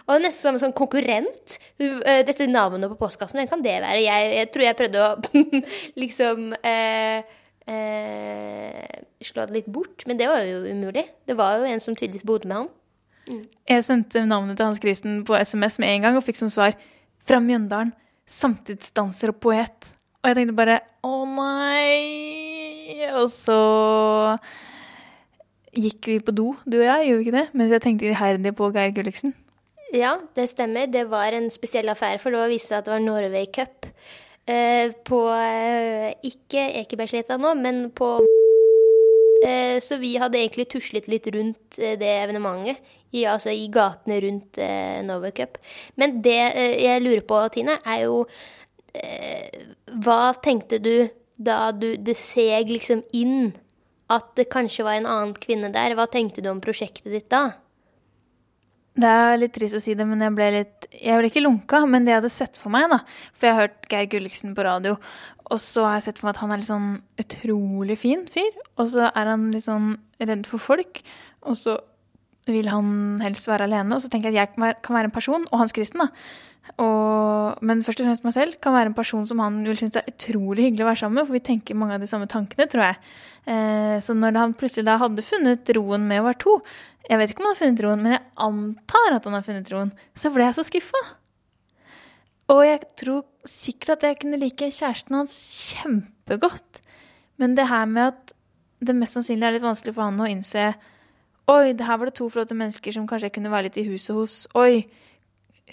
Og 0.04 0.18
nesten 0.20 0.36
som 0.36 0.58
en 0.58 0.62
sånn 0.66 0.74
konkurrent. 0.76 1.56
Eh, 1.80 2.20
dette 2.28 2.48
navnet 2.50 2.92
på 2.92 2.98
postkassen, 3.00 3.40
hvem 3.40 3.48
kan 3.50 3.64
det 3.64 3.78
være? 3.80 4.02
Jeg, 4.04 4.26
jeg 4.36 4.50
tror 4.52 4.66
jeg 4.66 4.78
prøvde 4.78 5.06
å 5.06 5.40
liksom 6.02 6.52
eh, 6.60 7.24
eh, 7.72 9.00
slå 9.24 9.46
det 9.48 9.56
litt 9.56 9.72
bort, 9.72 10.04
men 10.06 10.20
det 10.20 10.28
var 10.28 10.44
jo 10.44 10.60
umulig. 10.68 11.06
Det 11.26 11.38
var 11.38 11.62
jo 11.62 11.70
en 11.70 11.82
som 11.82 11.96
tydeligvis 11.96 12.28
bodde 12.28 12.50
med 12.50 12.60
han. 12.60 12.70
Jeg 13.28 13.84
sendte 13.86 14.24
navnet 14.26 14.58
til 14.58 14.66
Hans 14.66 14.80
Kristen 14.82 15.20
på 15.26 15.36
SMS 15.38 15.78
med 15.82 15.92
en 15.92 16.06
gang 16.06 16.16
og 16.18 16.24
fikk 16.26 16.40
som 16.40 16.50
svar 16.50 16.74
'Fra 17.22 17.38
Mjøndalen. 17.38 17.92
Samtidsdanser 18.26 19.28
og 19.28 19.40
poet'. 19.40 19.94
Og 20.22 20.28
jeg 20.28 20.36
tenkte 20.36 20.56
bare 20.56 20.80
'Å 21.04 21.14
nei'. 21.26 23.14
Og 23.18 23.28
så 23.28 24.38
gikk 25.72 26.06
vi 26.06 26.18
på 26.20 26.34
do, 26.34 26.56
du 26.68 26.78
og 26.80 26.84
jeg, 26.84 27.06
gjorde 27.08 27.18
vi 27.18 27.24
ikke 27.24 27.38
det? 27.38 27.48
Mens 27.54 27.70
jeg 27.70 27.82
tenkte 27.82 28.10
iherdig 28.10 28.54
på 28.56 28.72
Geir 28.74 28.92
Gulliksen. 28.92 29.34
Ja, 29.92 30.16
det 30.34 30.48
stemmer. 30.48 30.86
Det 30.86 31.10
var 31.10 31.32
en 31.36 31.50
spesiell 31.50 31.88
affære, 31.92 32.18
for 32.18 32.30
det 32.30 32.50
viste 32.50 32.72
seg 32.72 32.78
at 32.78 32.84
det 32.86 32.94
var 32.94 33.04
Norway 33.04 33.46
Cup. 33.52 33.86
Eh, 34.48 34.90
på 35.04 35.20
eh, 35.30 36.14
ikke 36.26 36.64
Ekebergsletta 36.80 37.36
nå, 37.38 37.54
men 37.54 37.90
på 37.94 38.16
så 39.82 39.98
vi 40.00 40.14
hadde 40.20 40.40
egentlig 40.40 40.68
tuslet 40.72 41.08
litt 41.10 41.26
rundt 41.34 41.78
eh, 41.78 41.96
det 42.00 42.10
evenementet, 42.22 42.82
i, 43.12 43.26
altså 43.28 43.52
i 43.52 43.66
gatene 43.72 44.20
rundt 44.24 44.60
eh, 44.62 45.00
Nova 45.04 45.32
Cup. 45.36 45.58
Men 46.00 46.20
det 46.24 46.38
jeg 46.80 47.02
lurer 47.04 47.24
på, 47.28 47.40
Tine, 47.52 47.78
er 47.84 48.06
jo 48.06 48.24
Hva 50.04 50.34
tenkte 50.44 50.76
du 50.84 51.08
da 51.36 51.72
du, 51.72 51.94
det 51.96 52.14
seg 52.16 52.68
liksom 52.68 53.00
inn 53.16 53.54
at 54.12 54.34
det 54.36 54.50
kanskje 54.52 54.84
var 54.84 54.98
en 54.98 55.08
annen 55.08 55.34
kvinne 55.40 55.72
der? 55.72 55.96
Hva 55.96 56.06
tenkte 56.12 56.44
du 56.44 56.50
om 56.52 56.60
prosjektet 56.60 57.12
ditt 57.12 57.30
da? 57.32 57.54
Det 58.92 59.08
er 59.08 59.38
litt 59.40 59.54
trist 59.56 59.78
å 59.78 59.80
si 59.80 59.94
det, 59.96 60.04
men 60.04 60.20
jeg 60.20 60.34
ble 60.36 60.48
litt 60.52 60.88
Jeg 60.92 61.16
ble 61.16 61.30
ikke 61.30 61.44
lunka, 61.44 61.78
men 61.88 62.04
det 62.04 62.12
jeg 62.12 62.20
hadde 62.20 62.32
sett 62.34 62.58
for 62.60 62.74
meg, 62.74 62.90
da 62.92 62.98
For 63.32 63.48
jeg 63.48 63.54
har 63.54 63.62
hørt 63.64 63.88
Geir 63.88 64.10
Gulliksen 64.12 64.52
på 64.56 64.66
radio, 64.66 64.98
og 65.52 65.60
så 65.60 65.86
har 65.86 65.98
jeg 65.98 66.06
sett 66.08 66.20
for 66.20 66.28
meg 66.28 66.36
at 66.36 66.42
han 66.42 66.52
er 66.52 66.60
litt 66.60 66.70
sånn 66.70 66.90
utrolig 67.20 67.96
fin 68.00 68.26
fyr. 68.30 68.52
Og 68.80 68.92
så 68.92 69.08
er 69.08 69.32
han 69.32 69.50
litt 69.52 69.66
sånn 69.66 69.94
redd 70.20 70.46
for 70.48 70.62
folk, 70.62 71.02
og 71.44 71.58
så 71.58 71.76
vil 72.48 72.70
han 72.70 73.20
helst 73.22 73.48
være 73.50 73.68
alene. 73.68 73.94
Og 73.94 74.02
så 74.02 74.10
tenker 74.10 74.30
jeg 74.30 74.40
at 74.40 74.48
jeg 74.48 74.80
kan 74.82 74.96
være, 74.96 75.10
en 75.10 75.14
person, 75.14 75.44
og 75.50 75.62
Hans 75.62 75.74
Kristen, 75.76 76.02
da. 76.02 76.10
Og, 76.78 77.58
men 77.66 77.80
først 77.82 78.00
og 78.00 78.06
fremst 78.06 78.24
meg 78.26 78.34
selv 78.36 78.58
kan 78.62 78.74
være 78.74 78.92
en 78.92 78.96
person 78.96 79.24
som 79.26 79.40
han 79.42 79.58
vil 79.66 79.78
synes 79.80 79.98
er 79.98 80.06
utrolig 80.06 80.68
hyggelig 80.68 80.84
å 80.84 80.88
være 80.92 81.00
sammen 81.00 81.18
med, 81.18 81.26
for 81.26 81.36
vi 81.36 81.42
tenker 81.48 81.78
mange 81.78 81.96
av 81.96 82.04
de 82.04 82.10
samme 82.10 82.28
tankene, 82.30 82.68
tror 82.70 82.84
jeg. 82.86 83.00
Eh, 83.50 83.96
så 84.04 84.14
når 84.14 84.38
han 84.38 84.54
plutselig 84.58 84.86
da 84.86 84.94
hadde 85.02 85.26
funnet 85.26 85.72
roen 85.76 86.06
med 86.06 86.22
å 86.22 86.28
være 86.28 86.40
to, 86.44 86.54
jeg 87.08 87.18
vet 87.18 87.32
ikke 87.32 87.42
om 87.42 87.48
han 87.48 87.56
har 87.56 87.60
funnet 87.64 87.82
roen, 87.82 88.04
men 88.04 88.14
jeg 88.14 88.24
antar 88.46 89.16
at 89.16 89.26
han 89.26 89.36
har 89.36 89.44
funnet 89.46 89.74
roen, 89.74 89.90
så 90.14 90.30
ble 90.34 90.46
jeg 90.46 90.58
så 90.58 90.66
skuffa. 90.68 91.02
Og 92.52 92.62
jeg 92.66 92.82
tror 93.00 93.26
sikkert 93.48 93.96
at 93.96 94.06
jeg 94.06 94.20
kunne 94.22 94.38
like 94.38 94.70
kjæresten 94.70 95.18
hans 95.18 95.36
kjempegodt. 95.72 96.82
Men 97.42 97.56
det 97.58 97.66
her 97.70 97.88
med 97.90 98.12
at 98.12 98.34
det 98.82 98.94
mest 98.98 99.16
sannsynlig 99.16 99.48
er 99.48 99.56
litt 99.56 99.66
vanskelig 99.66 99.94
for 99.96 100.06
han 100.06 100.20
å 100.22 100.30
innse 100.30 100.72
Oi, 101.50 101.72
her 101.74 101.98
var 101.98 102.06
det 102.06 102.14
to 102.18 102.28
flotte 102.30 102.54
mennesker 102.54 102.94
som 102.94 103.06
kanskje 103.10 103.28
jeg 103.28 103.36
kunne 103.38 103.50
være 103.50 103.66
litt 103.66 103.80
i 103.82 103.86
huset 103.88 104.14
hos. 104.14 104.34
Oi, 104.58 104.84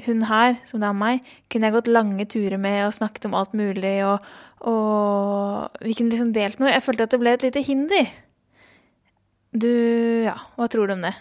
hun 0.06 0.24
her, 0.30 0.58
som 0.66 0.82
det 0.82 0.90
er 0.90 0.98
meg, 0.98 1.30
kunne 1.52 1.70
jeg 1.70 1.76
gått 1.76 1.92
lange 1.92 2.26
turer 2.30 2.58
med 2.62 2.86
og 2.88 2.96
snakket 2.98 3.28
om 3.30 3.38
alt 3.38 3.54
mulig, 3.58 3.96
og, 4.08 4.26
og 4.70 5.86
vi 5.86 5.96
kunne 5.98 6.14
liksom 6.14 6.34
delt 6.36 6.62
noe. 6.62 6.74
Jeg 6.74 6.86
følte 6.86 7.06
at 7.06 7.14
det 7.14 7.22
ble 7.22 7.36
et 7.38 7.46
lite 7.46 7.64
hinder. 7.66 8.12
Du, 9.50 9.72
ja, 10.26 10.38
hva 10.58 10.70
tror 10.70 10.90
du 10.90 10.96
om 10.96 11.06
det? 11.08 11.16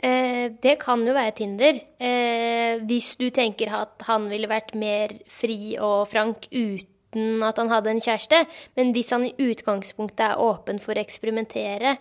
Eh, 0.00 0.46
det 0.64 0.78
kan 0.80 1.02
jo 1.04 1.16
være 1.16 1.34
et 1.34 1.42
hinder. 1.44 1.80
Eh, 2.00 2.80
hvis 2.88 3.14
du 3.20 3.28
tenker 3.36 3.72
at 3.76 4.06
han 4.08 4.30
ville 4.32 4.48
vært 4.48 4.72
mer 4.78 5.12
fri 5.28 5.76
og 5.76 6.08
frank 6.08 6.48
uten 6.52 7.44
at 7.44 7.58
han 7.60 7.68
hadde 7.68 7.92
en 7.92 8.00
kjæreste. 8.00 8.46
Men 8.78 8.94
hvis 8.96 9.12
han 9.12 9.26
i 9.28 9.34
utgangspunktet 9.36 10.24
er 10.30 10.40
åpen 10.40 10.80
for 10.80 10.96
å 10.96 11.04
eksperimentere, 11.04 11.98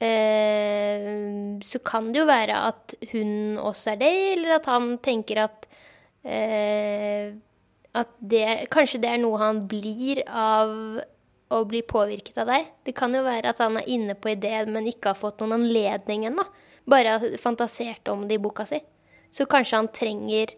så 0.00 1.78
kan 1.84 2.08
det 2.08 2.22
jo 2.22 2.28
være 2.28 2.56
at 2.70 2.94
hun 3.12 3.58
også 3.60 3.92
er 3.92 4.00
det, 4.00 4.12
eller 4.32 4.56
at 4.56 4.68
han 4.70 4.94
tenker 5.04 5.42
at 5.44 5.66
eh, 6.24 7.36
at 7.92 8.12
det, 8.22 8.44
kanskje 8.70 9.00
det 9.02 9.10
er 9.10 9.22
noe 9.22 9.40
han 9.40 9.64
blir 9.70 10.22
av 10.26 10.70
å 11.50 11.60
bli 11.66 11.82
påvirket 11.82 12.38
av 12.38 12.50
deg. 12.52 12.68
Det 12.86 12.94
kan 12.96 13.14
jo 13.14 13.24
være 13.26 13.50
at 13.50 13.58
han 13.62 13.80
er 13.80 13.88
inne 13.90 14.14
på 14.14 14.30
ideen, 14.30 14.70
men 14.74 14.86
ikke 14.86 15.10
har 15.10 15.18
fått 15.18 15.42
noen 15.42 15.56
anledning 15.58 16.28
ennå. 16.30 16.44
Bare 16.90 17.18
fantasert 17.42 18.08
om 18.12 18.28
det 18.28 18.38
i 18.38 18.42
boka 18.42 18.66
si. 18.68 18.78
Så 19.34 19.46
kanskje 19.50 19.80
han 19.80 19.90
trenger 19.94 20.54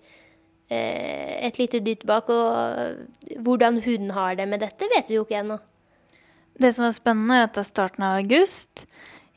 eh, 0.69 1.49
et 1.49 1.59
lite 1.61 1.81
dytt 1.85 2.05
bak. 2.09 2.29
Og 2.29 3.41
hvordan 3.45 3.81
hun 3.87 4.13
har 4.13 4.37
det 4.37 4.49
med 4.51 4.61
dette, 4.65 4.89
vet 4.93 5.09
vi 5.09 5.17
jo 5.17 5.25
ikke 5.25 5.41
ennå. 5.41 5.59
Det 6.61 6.75
som 6.77 6.85
er 6.85 6.93
spennende, 6.93 7.41
er 7.41 7.49
at 7.49 7.57
det 7.57 7.65
er 7.65 7.71
starten 7.73 8.05
av 8.05 8.21
august. 8.21 8.85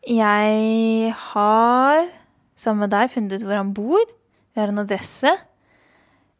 Jeg 0.05 1.13
har, 1.17 2.03
sammen 2.53 2.83
med 2.85 2.91
deg, 2.93 3.09
funnet 3.09 3.39
ut 3.39 3.45
hvor 3.47 3.57
han 3.57 3.73
bor. 3.73 4.03
Vi 4.53 4.61
har 4.61 4.69
en 4.69 4.83
adresse. 4.83 5.31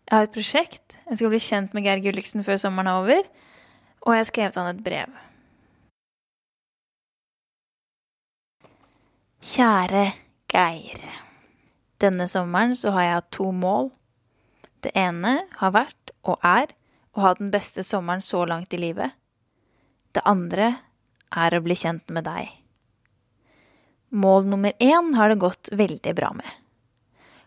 Jeg 0.06 0.14
har 0.14 0.28
et 0.28 0.34
prosjekt. 0.36 0.98
Jeg 1.10 1.18
skal 1.18 1.32
bli 1.34 1.40
kjent 1.42 1.74
med 1.74 1.88
Geir 1.88 2.04
Gulliksen 2.04 2.46
før 2.46 2.60
sommeren 2.62 2.92
er 2.92 3.00
over. 3.00 3.30
Og 4.06 4.14
jeg 4.14 4.22
har 4.22 4.28
skrevet 4.30 4.60
han 4.62 4.70
et 4.70 4.84
brev. 4.86 5.16
Kjære 9.42 10.04
Geir. 10.54 11.08
Denne 12.02 12.28
sommeren 12.30 12.76
så 12.78 12.94
har 12.94 13.08
jeg 13.08 13.16
hatt 13.18 13.32
to 13.34 13.48
mål. 13.50 13.90
Det 14.86 14.92
ene 14.94 15.40
har 15.58 15.74
vært, 15.74 16.14
og 16.22 16.38
er, 16.46 16.70
å 17.18 17.24
ha 17.26 17.34
den 17.40 17.50
beste 17.50 17.82
sommeren 17.82 18.22
så 18.22 18.44
langt 18.46 18.78
i 18.78 18.82
livet. 18.84 19.18
Det 20.14 20.22
andre 20.22 20.70
er 21.34 21.58
å 21.58 21.64
bli 21.66 21.78
kjent 21.82 22.14
med 22.14 22.28
deg. 22.30 22.54
Mål 24.16 24.48
nummer 24.48 24.72
én 24.80 25.12
har 25.18 25.30
det 25.30 25.42
gått 25.44 25.70
veldig 25.76 26.14
bra 26.16 26.32
med. 26.34 26.48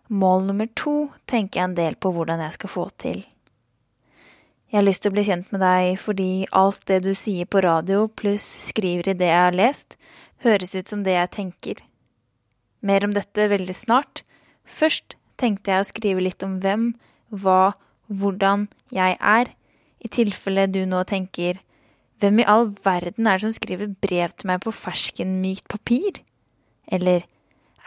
Mål 0.09 0.45
nummer 0.51 0.69
to 0.77 1.09
tenker 1.25 1.61
jeg 1.61 1.69
en 1.71 1.77
del 1.79 1.97
på 1.97 2.13
hvordan 2.13 2.43
jeg 2.45 2.57
skal 2.59 2.73
få 2.73 2.85
til. 3.01 3.23
Jeg 4.69 4.77
har 4.83 4.85
lyst 4.85 5.01
til 5.05 5.13
å 5.13 5.17
bli 5.17 5.25
kjent 5.25 5.53
med 5.53 5.63
deg 5.65 5.95
fordi 6.01 6.33
alt 6.53 6.83
det 6.91 6.99
du 7.07 7.15
sier 7.17 7.49
på 7.49 7.63
radio 7.65 8.03
pluss 8.21 8.45
skriver 8.67 9.15
i 9.15 9.17
det 9.17 9.31
jeg 9.31 9.45
har 9.47 9.57
lest, 9.57 9.97
høres 10.45 10.77
ut 10.77 10.93
som 10.93 11.05
det 11.07 11.17
jeg 11.17 11.33
tenker. 11.39 11.81
Mer 12.85 13.07
om 13.09 13.15
dette 13.17 13.49
veldig 13.49 13.77
snart. 13.77 14.23
Først 14.69 15.17
tenkte 15.41 15.73
jeg 15.73 15.87
å 15.87 15.89
skrive 15.89 16.27
litt 16.27 16.45
om 16.45 16.59
hvem, 16.61 16.91
hva, 17.33 17.73
hvordan 18.13 18.69
jeg 18.93 19.17
er, 19.17 19.55
i 20.05 20.13
tilfelle 20.13 20.69
du 20.71 20.85
nå 20.87 21.01
tenker 21.09 21.59
hvem 22.21 22.41
i 22.43 22.47
all 22.51 22.69
verden 22.85 23.27
er 23.31 23.39
det 23.39 23.47
som 23.47 23.55
skriver 23.55 23.95
brev 24.03 24.33
til 24.35 24.51
meg 24.51 24.63
på 24.65 24.75
ferskenmykt 24.75 25.69
papir? 25.71 26.21
Eller 26.89 27.27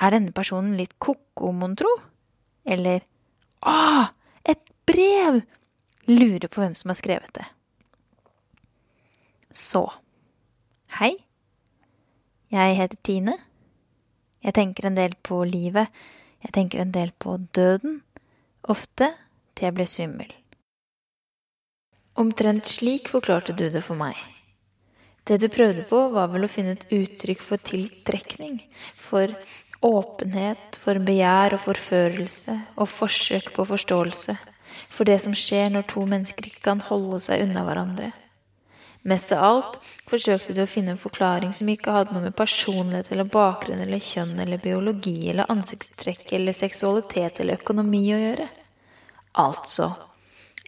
er 0.02 0.14
denne 0.14 0.34
personen 0.36 0.78
litt 0.78 0.94
ko-ko, 1.02 1.52
mon 1.54 1.76
tro? 1.78 1.92
Eller 2.66 3.02
Å, 3.62 4.08
et 4.46 4.62
brev! 4.90 5.42
Lurer 6.10 6.50
på 6.50 6.64
hvem 6.64 6.74
som 6.78 6.90
har 6.90 6.98
skrevet 6.98 7.34
det. 7.38 7.46
Så 9.54 9.86
Hei. 10.98 11.14
Jeg 12.52 12.76
heter 12.76 12.98
Tine. 13.06 13.38
Jeg 14.44 14.58
tenker 14.58 14.90
en 14.90 14.98
del 14.98 15.14
på 15.24 15.44
livet. 15.48 15.88
Jeg 16.44 16.52
tenker 16.58 16.82
en 16.82 16.92
del 16.92 17.14
på 17.16 17.38
døden. 17.56 18.02
Ofte 18.68 19.14
til 19.56 19.70
jeg 19.70 19.78
blir 19.78 19.88
svimmel. 19.88 20.34
Omtrent 22.20 22.68
slik 22.68 23.08
forklarte 23.08 23.56
du 23.56 23.70
det 23.72 23.84
for 23.86 23.96
meg. 23.96 24.18
Det 25.28 25.38
du 25.38 25.48
prøvde 25.54 25.84
på, 25.90 26.00
var 26.16 26.32
vel 26.34 26.48
å 26.48 26.52
finne 26.52 26.74
et 26.78 26.88
uttrykk 26.90 27.44
for 27.46 27.62
tiltrekning, 27.62 28.58
for 28.98 29.34
åpenhet, 29.86 30.78
for 30.78 31.02
begjær 31.06 31.58
og 31.58 31.64
forførelse, 31.68 32.58
og 32.78 32.90
forsøk 32.90 33.52
på 33.56 33.66
forståelse, 33.70 34.36
for 34.90 35.10
det 35.10 35.20
som 35.22 35.36
skjer 35.38 35.70
når 35.74 35.88
to 35.94 36.08
mennesker 36.10 36.50
ikke 36.50 36.66
kan 36.72 36.84
holde 36.90 37.22
seg 37.24 37.46
unna 37.46 37.66
hverandre. 37.68 38.12
Mest 39.02 39.32
av 39.34 39.44
alt 39.44 39.78
forsøkte 40.10 40.54
du 40.54 40.62
å 40.62 40.70
finne 40.70 40.94
en 40.94 41.02
forklaring 41.02 41.56
som 41.58 41.70
ikke 41.74 41.94
hadde 41.96 42.14
noe 42.14 42.28
med 42.28 42.38
personlighet 42.38 43.10
eller 43.14 43.30
bakgrunn 43.34 43.82
eller 43.82 44.04
kjønn 44.04 44.36
eller 44.44 44.62
biologi 44.62 45.32
eller 45.32 45.50
ansiktstrekk 45.50 46.36
eller 46.38 46.54
seksualitet 46.54 47.42
eller 47.42 47.58
økonomi 47.58 48.04
å 48.14 48.20
gjøre. 48.22 48.46
Altså 49.42 49.90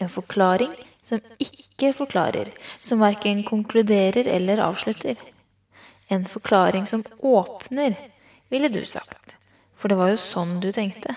en 0.01 0.09
forklaring 0.09 0.73
som 1.03 1.21
ikke 1.43 1.91
forklarer, 1.95 2.51
som 2.81 3.03
verken 3.03 3.43
konkluderer 3.47 4.27
eller 4.27 4.63
avslutter. 4.63 5.19
En 6.07 6.25
forklaring 6.25 6.87
som 6.87 7.03
åpner, 7.19 7.95
ville 8.49 8.69
du 8.69 8.83
sagt, 8.85 9.37
for 9.75 9.89
det 9.89 9.99
var 9.99 10.13
jo 10.13 10.19
sånn 10.21 10.59
du 10.63 10.71
tenkte. 10.71 11.15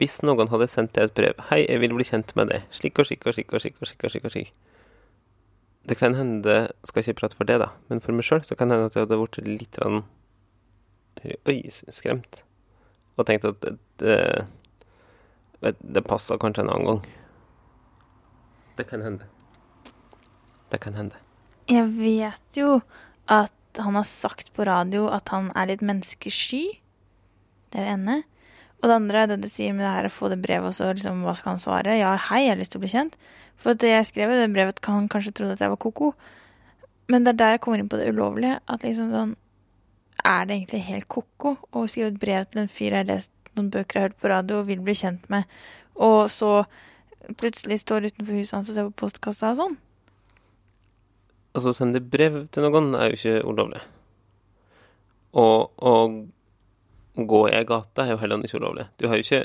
Hvis 0.00 0.22
noen 0.24 0.48
hadde 0.48 0.68
sendt 0.70 0.94
deg 0.96 1.10
et 1.10 1.14
brev 1.14 1.40
'Hei, 1.50 1.66
jeg 1.68 1.80
vil 1.80 1.94
bli 1.94 2.04
kjent 2.04 2.34
med 2.36 2.48
deg', 2.48 2.62
slik 2.70 2.98
og 2.98 3.06
slik 3.06 3.26
og 3.26 3.34
slik 3.34 3.52
og 3.52 3.60
slik 3.60 3.76
og 3.80 3.88
slik 3.88 4.04
og 4.04 4.10
slik, 4.10 4.24
og 4.24 4.32
slik. 4.32 4.52
Det 5.88 5.98
kan 5.98 6.14
hende 6.14 6.70
Skal 6.84 7.02
ikke 7.02 7.20
prate 7.20 7.36
for 7.36 7.44
det, 7.44 7.58
da, 7.58 7.68
men 7.88 8.00
for 8.00 8.12
meg 8.12 8.24
sjøl 8.24 8.44
så 8.44 8.54
kan 8.54 8.68
det 8.68 8.76
hende 8.76 8.86
at 8.86 8.94
jeg 8.94 9.06
hadde 9.06 9.18
blitt 9.18 9.38
litt 9.46 9.78
rann, 9.82 10.04
øy, 11.46 11.70
skremt. 11.90 12.44
Og 13.16 13.26
tenkt 13.26 13.44
at 13.44 13.60
det, 13.60 14.46
det, 15.60 15.74
det 15.82 16.04
passa 16.06 16.38
kanskje 16.38 16.64
en 16.64 16.70
annen 16.70 16.86
gang. 16.86 17.21
Det 18.78 18.86
kan 18.88 19.02
hende. 19.04 19.28
Det 20.72 20.80
kan 20.80 20.96
hende. 20.96 21.18
Jeg 21.70 21.86
vet 21.96 22.58
jo 22.58 22.80
at 23.30 23.52
han 23.78 23.96
har 23.96 24.08
sagt 24.08 24.52
på 24.56 24.66
radio 24.68 25.06
at 25.12 25.28
han 25.32 25.50
er 25.56 25.70
litt 25.70 25.84
menneskesky. 25.84 26.64
Det 27.72 27.80
er 27.80 27.86
det 27.86 27.96
ene. 27.96 28.18
Og 28.82 28.88
det 28.90 28.96
andre 28.96 29.22
er 29.22 29.30
det 29.30 29.42
du 29.44 29.48
sier 29.48 29.74
med 29.76 29.86
det 29.86 29.92
her 29.94 30.08
å 30.08 30.12
få 30.12 30.28
det 30.32 30.40
brevet, 30.42 30.72
og 30.72 30.74
så 30.74 30.90
liksom, 30.90 31.22
hva 31.22 31.36
skal 31.38 31.54
han 31.54 31.62
svare? 31.62 31.94
Ja, 32.00 32.16
hei, 32.30 32.42
jeg 32.46 32.56
har 32.56 32.60
lyst 32.60 32.74
til 32.74 32.80
å 32.80 32.84
bli 32.84 32.90
kjent. 32.90 33.14
For 33.62 33.78
det 33.78 33.92
jeg 33.92 34.08
skrev 34.08 34.32
i 34.34 34.40
det 34.40 34.48
brevet, 34.52 34.80
han 34.90 35.06
kanskje 35.12 35.34
trodde 35.38 35.54
at 35.54 35.62
jeg 35.62 35.70
var 35.70 35.80
ko-ko. 35.84 36.10
Men 37.12 37.22
det 37.22 37.34
er 37.34 37.38
der 37.38 37.54
jeg 37.54 37.62
kommer 37.62 37.82
inn 37.82 37.92
på 37.92 38.00
det 38.00 38.10
ulovlige. 38.10 38.58
At 38.66 38.84
liksom 38.86 39.12
sånn 39.14 39.38
Er 40.22 40.44
det 40.46 40.54
egentlig 40.54 40.82
helt 40.86 41.08
ko-ko 41.10 41.56
å 41.74 41.80
skrive 41.90 42.12
et 42.12 42.18
brev 42.20 42.44
til 42.46 42.60
en 42.62 42.68
fyr 42.70 42.92
jeg 42.92 43.00
har 43.00 43.08
lest 43.08 43.32
noen 43.56 43.70
bøker 43.72 43.96
jeg 43.96 44.02
har 44.02 44.10
hørt 44.10 44.20
på 44.20 44.30
radio 44.30 44.58
og 44.60 44.68
vil 44.68 44.82
bli 44.84 44.94
kjent 44.96 45.24
med, 45.32 45.48
og 45.98 46.30
så 46.32 46.64
plutselig 47.38 47.80
står 47.82 48.10
utenfor 48.10 48.38
huset 48.38 48.56
hans 48.58 48.70
og 48.70 48.76
ser 48.76 48.90
på 48.90 49.04
postkassa 49.04 49.52
og 49.52 49.58
sånn? 49.60 49.74
Altså, 51.52 51.72
å 51.72 51.76
sende 51.76 52.00
brev 52.00 52.46
til 52.52 52.64
noen 52.64 52.94
er 52.96 53.10
jo 53.10 53.18
ikke 53.18 53.42
ulovlig. 53.48 53.82
Og 55.36 55.84
å 55.84 55.94
gå 57.16 57.42
i 57.48 57.56
ei 57.58 57.66
gate 57.68 58.04
er 58.04 58.14
jo 58.14 58.20
heller 58.22 58.46
ikke 58.46 58.60
ulovlig. 58.60 58.86
Du 58.96 59.08
har 59.08 59.18
jo 59.18 59.26
ikke 59.26 59.42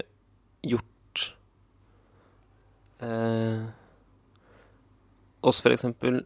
gjort 0.67 1.25
eh, 3.03 3.67
Oss, 5.48 5.62
for 5.63 5.72
eksempel, 5.72 6.24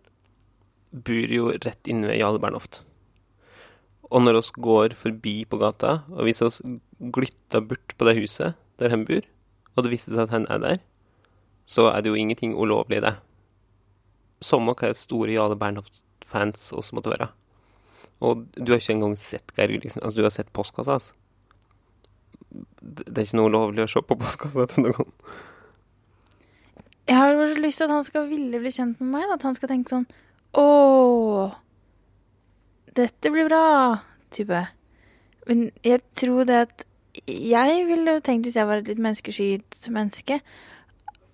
bor 0.92 1.34
jo 1.36 1.52
rett 1.52 1.90
inne 1.92 2.08
ved 2.10 2.22
Jarl 2.22 2.40
Bernhoft. 2.42 2.82
Og 4.12 4.24
når 4.24 4.40
oss 4.40 4.52
går 4.56 4.96
forbi 4.98 5.42
på 5.48 5.60
gata, 5.62 6.02
og 6.12 6.26
hvis 6.28 6.42
oss 6.44 6.62
glytta 7.00 7.62
bort 7.64 7.94
på 7.98 8.08
det 8.08 8.18
huset 8.18 8.58
der 8.82 8.92
han 8.94 9.06
bor, 9.08 9.28
og 9.76 9.86
det 9.86 9.92
viser 9.94 10.16
seg 10.16 10.26
at 10.26 10.34
han 10.34 10.48
er 10.52 10.64
der, 10.64 10.82
så 11.72 11.88
er 11.92 12.04
det 12.04 12.12
jo 12.12 12.20
ingenting 12.20 12.56
ulovlig 12.58 13.00
i 13.00 13.06
det. 13.06 13.14
Samme 14.44 14.74
hva 14.76 14.92
store 14.98 15.32
Jale 15.32 15.56
Bernhoft-fans 15.60 16.72
også 16.76 16.98
måtte 16.98 17.14
være. 17.14 17.30
Og 18.22 18.44
du 18.58 18.74
har 18.74 18.82
ikke 18.82 18.98
engang 18.98 19.16
sett 19.18 19.54
Geir 19.58 19.72
Gulliksen. 19.72 20.04
Altså, 20.04 20.20
du 20.20 20.26
har 20.28 20.34
sett 20.34 20.52
postkassa 20.54 20.98
hans. 20.98 21.12
Det 22.82 23.08
det 23.08 23.22
er 23.22 23.28
ikke 23.28 23.40
noe 23.40 23.50
ulovlig 23.54 23.86
å 23.86 23.90
se 23.94 24.04
på 24.04 24.18
postkassa 24.20 24.68
til 24.74 24.90
noen. 24.90 25.16
Jeg 27.08 27.18
har 27.18 27.34
bare 27.36 27.54
så 27.54 27.64
lyst 27.64 27.82
til 27.82 27.88
at 27.88 27.96
han 27.96 28.06
skal 28.06 28.28
ville 28.30 28.60
bli 28.62 28.72
kjent 28.74 29.00
med 29.02 29.14
meg. 29.16 29.32
At 29.34 29.48
han 29.48 29.58
skal 29.58 29.72
tenke 29.72 29.94
sånn 29.94 30.08
Å, 30.60 30.66
dette 33.00 33.32
blir 33.32 33.48
bra, 33.48 33.64
type. 34.36 34.66
Men 35.48 35.70
jeg 35.88 36.04
tror 36.20 36.44
det 36.50 36.64
at 36.68 36.88
Jeg 37.28 37.86
ville 37.90 38.20
tenkt, 38.24 38.46
hvis 38.48 38.56
jeg 38.56 38.68
var 38.68 38.80
et 38.80 38.88
litt 38.88 39.02
menneskeskyt 39.02 39.88
menneske, 39.92 40.38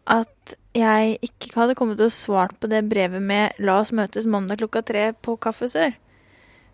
at 0.07 0.55
jeg 0.77 1.17
ikke 1.25 1.53
hadde 1.57 1.75
kommet 1.77 1.99
til 1.99 2.07
å 2.07 2.13
svart 2.13 2.57
på 2.61 2.69
det 2.71 2.85
brevet 2.89 3.23
med 3.23 3.57
'La 3.59 3.79
oss 3.81 3.91
møtes 3.91 4.27
mandag 4.29 4.61
klokka 4.61 4.83
tre 4.85 5.11
på 5.13 5.37
Kaffe 5.41 5.67
Sør'. 5.67 5.95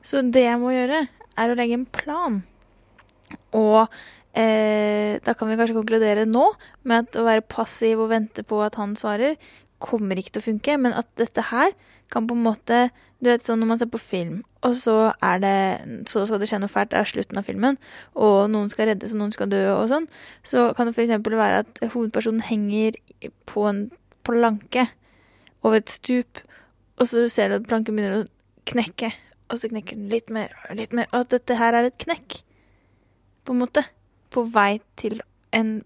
Så 0.04 0.22
det 0.22 0.44
jeg 0.44 0.60
må 0.60 0.74
gjøre, 0.74 1.08
er 1.38 1.50
å 1.50 1.56
legge 1.58 1.78
en 1.80 1.88
plan. 1.88 2.42
Og 3.56 3.88
eh, 4.36 5.20
da 5.24 5.34
kan 5.34 5.50
vi 5.50 5.58
kanskje 5.58 5.78
konkludere 5.78 6.28
nå 6.30 6.52
med 6.84 7.08
at 7.08 7.18
å 7.18 7.26
være 7.26 7.48
passiv 7.48 8.04
og 8.04 8.12
vente 8.12 8.44
på 8.44 8.60
at 8.66 8.76
han 8.76 8.98
svarer, 9.00 9.40
kommer 9.80 10.20
ikke 10.20 10.36
til 10.38 10.44
å 10.44 10.50
funke, 10.52 10.78
men 10.80 10.94
at 10.96 11.10
dette 11.20 11.50
her 11.50 11.74
kan 12.12 12.28
på 12.28 12.38
en 12.38 12.46
måte 12.46 12.90
Du 13.24 13.30
vet 13.32 13.46
sånn 13.46 13.62
når 13.62 13.70
man 13.70 13.80
ser 13.80 13.88
på 13.88 14.02
film, 14.04 14.42
og 14.64 14.76
så 14.80 14.96
er 15.22 15.42
det 15.44 16.08
Så 16.10 16.26
skal 16.26 16.40
det 16.40 16.48
skje 16.50 16.62
noe 16.64 16.72
fælt, 16.72 16.92
det 16.92 17.00
er 17.00 17.10
slutten 17.10 17.40
av 17.40 17.48
filmen, 17.48 17.78
og 18.16 18.50
noen 18.52 18.72
skal 18.72 18.90
reddes, 18.92 19.14
og 19.16 19.20
noen 19.20 19.36
skal 19.36 19.52
dø, 19.52 19.62
og 19.76 19.90
sånn, 19.92 20.08
så 20.44 20.70
kan 20.78 20.88
det 20.88 20.96
f.eks. 20.96 21.12
være 21.26 21.64
at 21.66 21.84
hovedpersonen 21.94 22.46
henger 22.48 22.98
på 23.50 23.68
en 23.70 23.86
planke 24.24 24.88
over 25.64 25.82
et 25.82 25.92
stup, 25.92 26.40
og 27.00 27.10
så 27.10 27.28
ser 27.32 27.52
du 27.52 27.60
at 27.60 27.68
planken 27.68 27.98
begynner 27.98 28.24
å 28.24 28.30
knekke, 28.70 29.12
og 29.52 29.60
så 29.60 29.70
knekker 29.72 30.00
den 30.00 30.12
litt 30.12 30.32
mer 30.34 30.56
og 30.70 30.80
litt 30.80 30.96
mer, 30.96 31.10
og 31.12 31.26
at 31.26 31.36
dette 31.36 31.60
her 31.60 31.76
er 31.76 31.90
et 31.90 32.00
knekk, 32.06 32.40
på 33.44 33.56
en 33.56 33.64
måte, 33.66 33.84
på 34.32 34.46
vei 34.50 34.80
til 35.00 35.20
en 35.54 35.82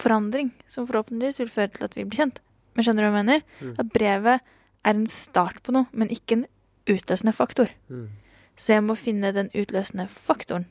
forandring 0.00 0.50
som 0.66 0.88
forhåpentligvis 0.88 1.44
vil 1.44 1.52
føre 1.52 1.74
til 1.76 1.86
at 1.86 1.94
vi 1.94 2.06
blir 2.08 2.24
kjent. 2.24 2.40
Men 2.74 2.86
skjønner 2.86 3.04
du 3.04 3.06
hva 3.06 3.20
jeg 3.20 3.20
mener? 3.20 3.44
Mm. 3.60 3.74
At 3.78 3.92
brevet 3.94 4.48
er 4.84 4.96
en 4.96 5.06
start 5.10 5.60
på 5.62 5.74
noe, 5.76 5.86
men 5.92 6.10
ikke 6.12 6.40
en 6.40 6.46
utløsende 6.90 7.32
faktor. 7.32 7.70
Mm. 7.88 8.10
Så 8.56 8.72
jeg 8.72 8.84
må 8.84 8.94
finne 8.94 9.32
den 9.34 9.50
utløsende 9.54 10.08
faktoren. 10.08 10.66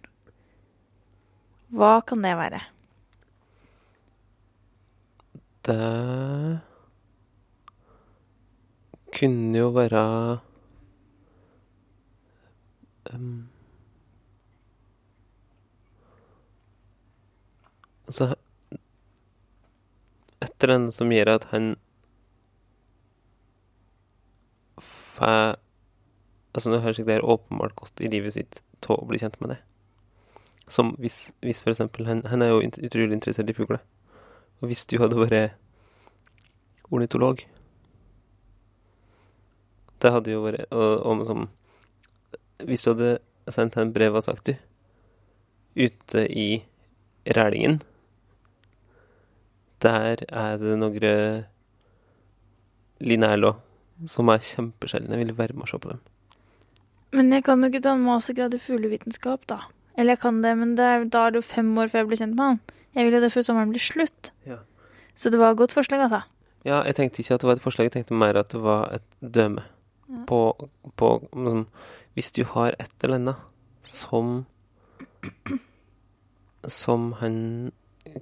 Hva 1.73 1.99
kan 2.05 2.23
det 2.23 2.35
være? 2.37 2.61
Det 5.63 6.59
kunne 9.13 9.57
jo 9.57 9.69
være 9.71 10.03
um, 13.13 13.49
Altså 18.05 18.35
Etter 20.43 20.67
den 20.67 20.91
som 20.91 21.11
gjør 21.11 21.37
at 21.37 21.45
han 21.53 21.75
får 24.83 25.62
Altså, 26.53 26.69
nå 26.69 26.79
høres 26.83 26.99
ikke 26.99 27.11
det 27.11 27.21
åpenbart 27.21 27.75
godt 27.75 28.01
i 28.01 28.09
livet 28.13 28.35
sitt 28.35 28.61
til 28.83 28.95
å 28.95 29.07
bli 29.09 29.19
kjent 29.21 29.39
med 29.41 29.55
det. 29.55 29.59
Som 30.71 30.93
hvis, 31.01 31.31
hvis 31.43 31.61
for 31.63 31.73
eksempel 31.73 32.07
han, 32.07 32.23
er 32.23 32.53
jo 32.53 32.61
utrolig 32.63 33.17
interessert 33.17 33.49
i 33.49 33.57
fugler. 33.57 33.81
Og 34.61 34.69
hvis 34.71 34.85
du 34.87 34.99
hadde 35.01 35.19
vært 35.19 35.57
ornitolog 36.93 37.41
Det 39.99 40.11
hadde 40.11 40.31
jo 40.31 40.43
vært 40.43 40.67
og, 40.71 41.01
og 41.03 41.25
som 41.27 41.47
Hvis 42.63 42.85
du 42.85 42.93
hadde 42.93 43.09
sendt 43.51 43.75
henne 43.79 43.95
brev 43.95 44.15
og 44.19 44.23
sagt 44.23 44.51
du 44.51 44.53
Ute 45.75 46.23
i 46.29 46.63
Rælingen 47.25 47.81
Der 49.83 50.23
er 50.29 50.61
det 50.61 50.77
noen 50.79 51.43
linærlå 53.03 53.55
som 54.07 54.29
er 54.31 54.39
kjempesjeldne. 54.43 55.17
Jeg 55.17 55.27
vil 55.27 55.37
være 55.37 55.55
med 55.57 55.65
og 55.65 55.69
se 55.69 55.79
på 55.79 55.89
dem. 55.91 55.99
Men 57.13 57.31
jeg 57.31 57.43
kan 57.45 57.61
jo 57.61 57.69
ikke 57.69 57.83
ta 57.85 57.93
en 57.93 58.05
mastergrad 58.07 58.53
i 58.57 58.61
fuglevitenskap, 58.61 59.45
da. 59.49 59.59
Eller 59.97 60.15
jeg 60.15 60.23
kan 60.23 60.41
det, 60.41 60.53
men 60.57 60.75
det 60.77 60.85
er, 60.89 61.03
da 61.05 61.27
er 61.27 61.33
det 61.35 61.43
jo 61.43 61.45
fem 61.45 61.69
år 61.77 61.91
før 61.91 62.01
jeg 62.01 62.09
blir 62.09 62.21
kjent 62.23 62.35
med 62.37 62.45
han. 62.47 62.59
Jeg 62.97 63.05
vil 63.05 63.17
jo 63.17 63.21
det 63.21 63.31
før 63.33 63.45
sommeren 63.45 63.73
blir 63.73 63.83
slutt. 63.83 64.31
Ja. 64.49 64.57
Så 65.15 65.29
det 65.29 65.37
var 65.41 65.53
et 65.53 65.59
godt 65.61 65.75
forslag, 65.75 66.01
altså. 66.07 66.23
Ja, 66.65 66.79
jeg 66.87 66.95
tenkte 66.97 67.21
ikke 67.21 67.35
at 67.37 67.43
det 67.43 67.47
var 67.49 67.57
et 67.59 67.63
forslag, 67.65 67.89
jeg 67.89 67.95
tenkte 67.99 68.17
mer 68.17 68.37
at 68.39 68.49
det 68.53 68.61
var 68.63 68.89
et 68.97 69.05
døme 69.21 69.65
Ja. 70.09 70.25
på, 70.27 70.39
på 70.99 71.09
men, 71.33 71.65
Hvis 72.13 72.31
du 72.35 72.43
har 72.43 72.75
et 72.79 72.91
eller 73.03 73.15
annet 73.15 73.35
som 73.83 74.45
Som 76.67 77.13
han 77.21 77.71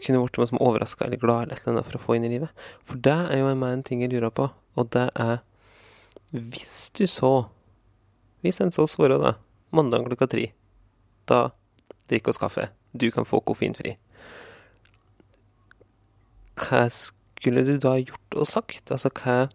kunne 0.06 0.22
blitt 0.22 0.38
med 0.38 0.48
som 0.52 0.62
overraska 0.62 1.06
eller 1.06 1.18
glad 1.18 1.44
eller 1.44 1.56
et 1.56 1.64
eller 1.66 1.74
annet 1.80 1.88
for 1.90 1.98
å 1.98 2.02
få 2.04 2.16
inn 2.16 2.26
i 2.28 2.30
livet. 2.32 2.50
For 2.86 2.96
det 3.02 3.16
er 3.34 3.42
jo 3.42 3.48
en, 3.50 3.64
en 3.66 3.82
ting 3.84 4.04
jeg 4.04 4.12
lurer 4.14 4.30
på, 4.30 4.46
og 4.78 4.90
det 4.94 5.08
er 5.20 5.42
Hvis 6.32 6.92
du 6.96 7.06
så 7.10 7.32
Hvis 8.42 8.62
en 8.62 8.74
oss 8.82 8.98
våre 9.00 9.20
da 9.22 9.36
mandag 9.72 10.06
klokka 10.08 10.28
tre, 10.28 10.52
da 11.30 11.52
drikker 12.10 12.34
oss 12.34 12.42
kaffe, 12.42 12.70
du 12.94 13.10
kan 13.14 13.28
få 13.28 13.40
koffeinfri. 13.46 13.96
Hva 16.60 16.86
skulle 16.92 17.64
du 17.66 17.78
da 17.82 17.96
gjort 18.02 18.38
og 18.38 18.48
sagt? 18.50 18.92
Altså 18.92 19.12
hva 19.22 19.50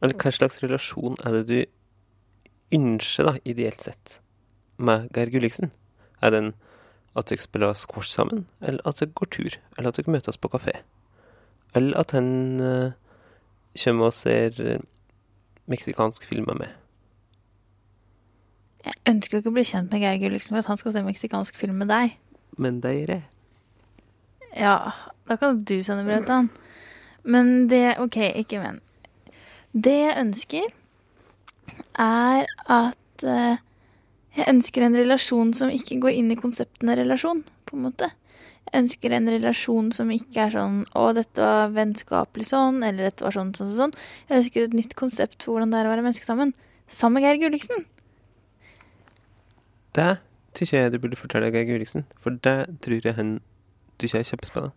Eller 0.00 0.14
hva 0.16 0.30
slags 0.32 0.62
relasjon 0.62 1.18
er 1.20 1.34
det 1.34 1.42
du 1.50 2.76
ønsker, 2.76 3.26
da, 3.26 3.34
ideelt 3.44 3.82
sett, 3.84 4.20
med 4.78 5.10
Geir 5.12 5.28
Gulliksen? 5.28 5.72
Er 6.22 6.32
det 6.32 6.40
at 7.18 7.28
dere 7.28 7.42
spiller 7.42 7.74
squash 7.76 8.08
sammen, 8.08 8.46
eller 8.62 8.80
at 8.88 9.02
dere 9.02 9.12
går 9.12 9.28
tur, 9.34 9.58
eller 9.76 9.90
at 9.90 9.98
dere 9.98 10.14
møtes 10.14 10.40
på 10.40 10.48
kafé? 10.48 10.78
Eller 11.74 11.98
at 12.00 12.14
han 12.16 12.60
uh, 12.60 12.96
kommer 13.84 14.08
og 14.08 14.16
ser 14.16 14.56
eh, 14.60 14.80
meksikansk 15.66 16.24
film 16.24 16.48
med 16.48 16.62
meg? 16.62 16.81
Jeg 18.82 18.98
ønsker 19.06 19.36
jo 19.36 19.42
ikke 19.42 19.52
å 19.52 19.56
bli 19.58 19.66
kjent 19.66 19.92
med 19.92 20.02
Geir 20.02 20.18
Gulliksen 20.18 20.54
for 20.54 20.62
at 20.62 20.70
han 20.70 20.80
skal 20.80 20.94
se 20.96 21.04
meksikansk 21.06 21.58
film 21.60 21.82
med 21.82 21.92
deg. 21.92 22.16
Men 22.58 22.80
dere 22.82 23.22
Ja, 24.58 24.92
da 25.28 25.36
kan 25.40 25.62
du 25.64 25.76
sende 25.82 26.04
brev 26.04 26.26
til 26.26 26.34
han. 26.34 26.50
Men 27.22 27.68
det 27.70 27.98
OK, 28.02 28.18
ikke 28.42 28.60
men. 28.60 28.80
Det 29.72 29.94
jeg 29.94 30.16
ønsker, 30.20 30.66
er 31.96 32.48
at 32.68 33.24
eh, 33.24 33.62
jeg 34.36 34.48
ønsker 34.48 34.84
en 34.84 34.98
relasjon 34.98 35.52
som 35.56 35.70
ikke 35.72 36.00
går 36.02 36.18
inn 36.18 36.32
i 36.34 36.40
konseptene 36.40 36.96
relasjon, 36.98 37.44
på 37.68 37.78
en 37.78 37.86
måte. 37.86 38.10
Jeg 38.66 38.82
ønsker 38.82 39.14
en 39.14 39.30
relasjon 39.30 39.90
som 39.92 40.10
ikke 40.12 40.46
er 40.46 40.54
sånn 40.56 40.82
'Å, 40.88 41.12
dette 41.16 41.40
var 41.40 41.72
vennskapelig 41.76 42.48
sånn', 42.48 42.82
eller 42.82 43.08
'dette 43.08 43.24
var 43.24 43.36
sånn, 43.36 43.54
sånn, 43.54 43.72
sånn'. 43.76 43.96
Jeg 44.28 44.38
ønsker 44.42 44.62
et 44.64 44.76
nytt 44.76 44.94
konsept 44.96 45.42
for 45.42 45.54
hvordan 45.54 45.70
det 45.70 45.80
er 45.80 45.88
å 45.88 45.92
være 45.94 46.04
menneske 46.04 46.24
sammen. 46.24 46.54
Sammen 46.88 47.20
med 47.20 47.28
Geir 47.28 47.40
Gulliksen. 47.40 47.86
Det 49.94 50.20
tykker 50.56 50.78
jeg 50.78 50.92
du 50.92 50.98
burde 50.98 51.16
fortelle 51.20 51.50
Geir 51.52 51.66
Gulliksen, 51.68 52.06
for 52.16 52.30
det 52.30 52.80
tror 52.84 53.00
jeg 53.04 53.14
han 53.14 53.40
tykker 54.00 54.18
er 54.18 54.28
kjempespennende. 54.28 54.72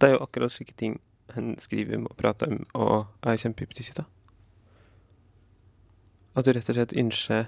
Det 0.00 0.08
er 0.08 0.16
jo 0.16 0.24
akkurat 0.26 0.52
slike 0.52 0.74
ting 0.78 1.00
han 1.34 1.54
skriver 1.58 1.96
om 1.96 2.06
og 2.10 2.16
prater 2.16 2.50
om 2.50 2.64
og 2.74 3.06
er 3.22 3.38
kjempeopptatt 3.40 4.02
av. 4.02 4.08
At 6.34 6.46
du 6.46 6.52
rett 6.52 6.68
og 6.68 6.76
slett 6.76 6.96
ønsker 6.98 7.46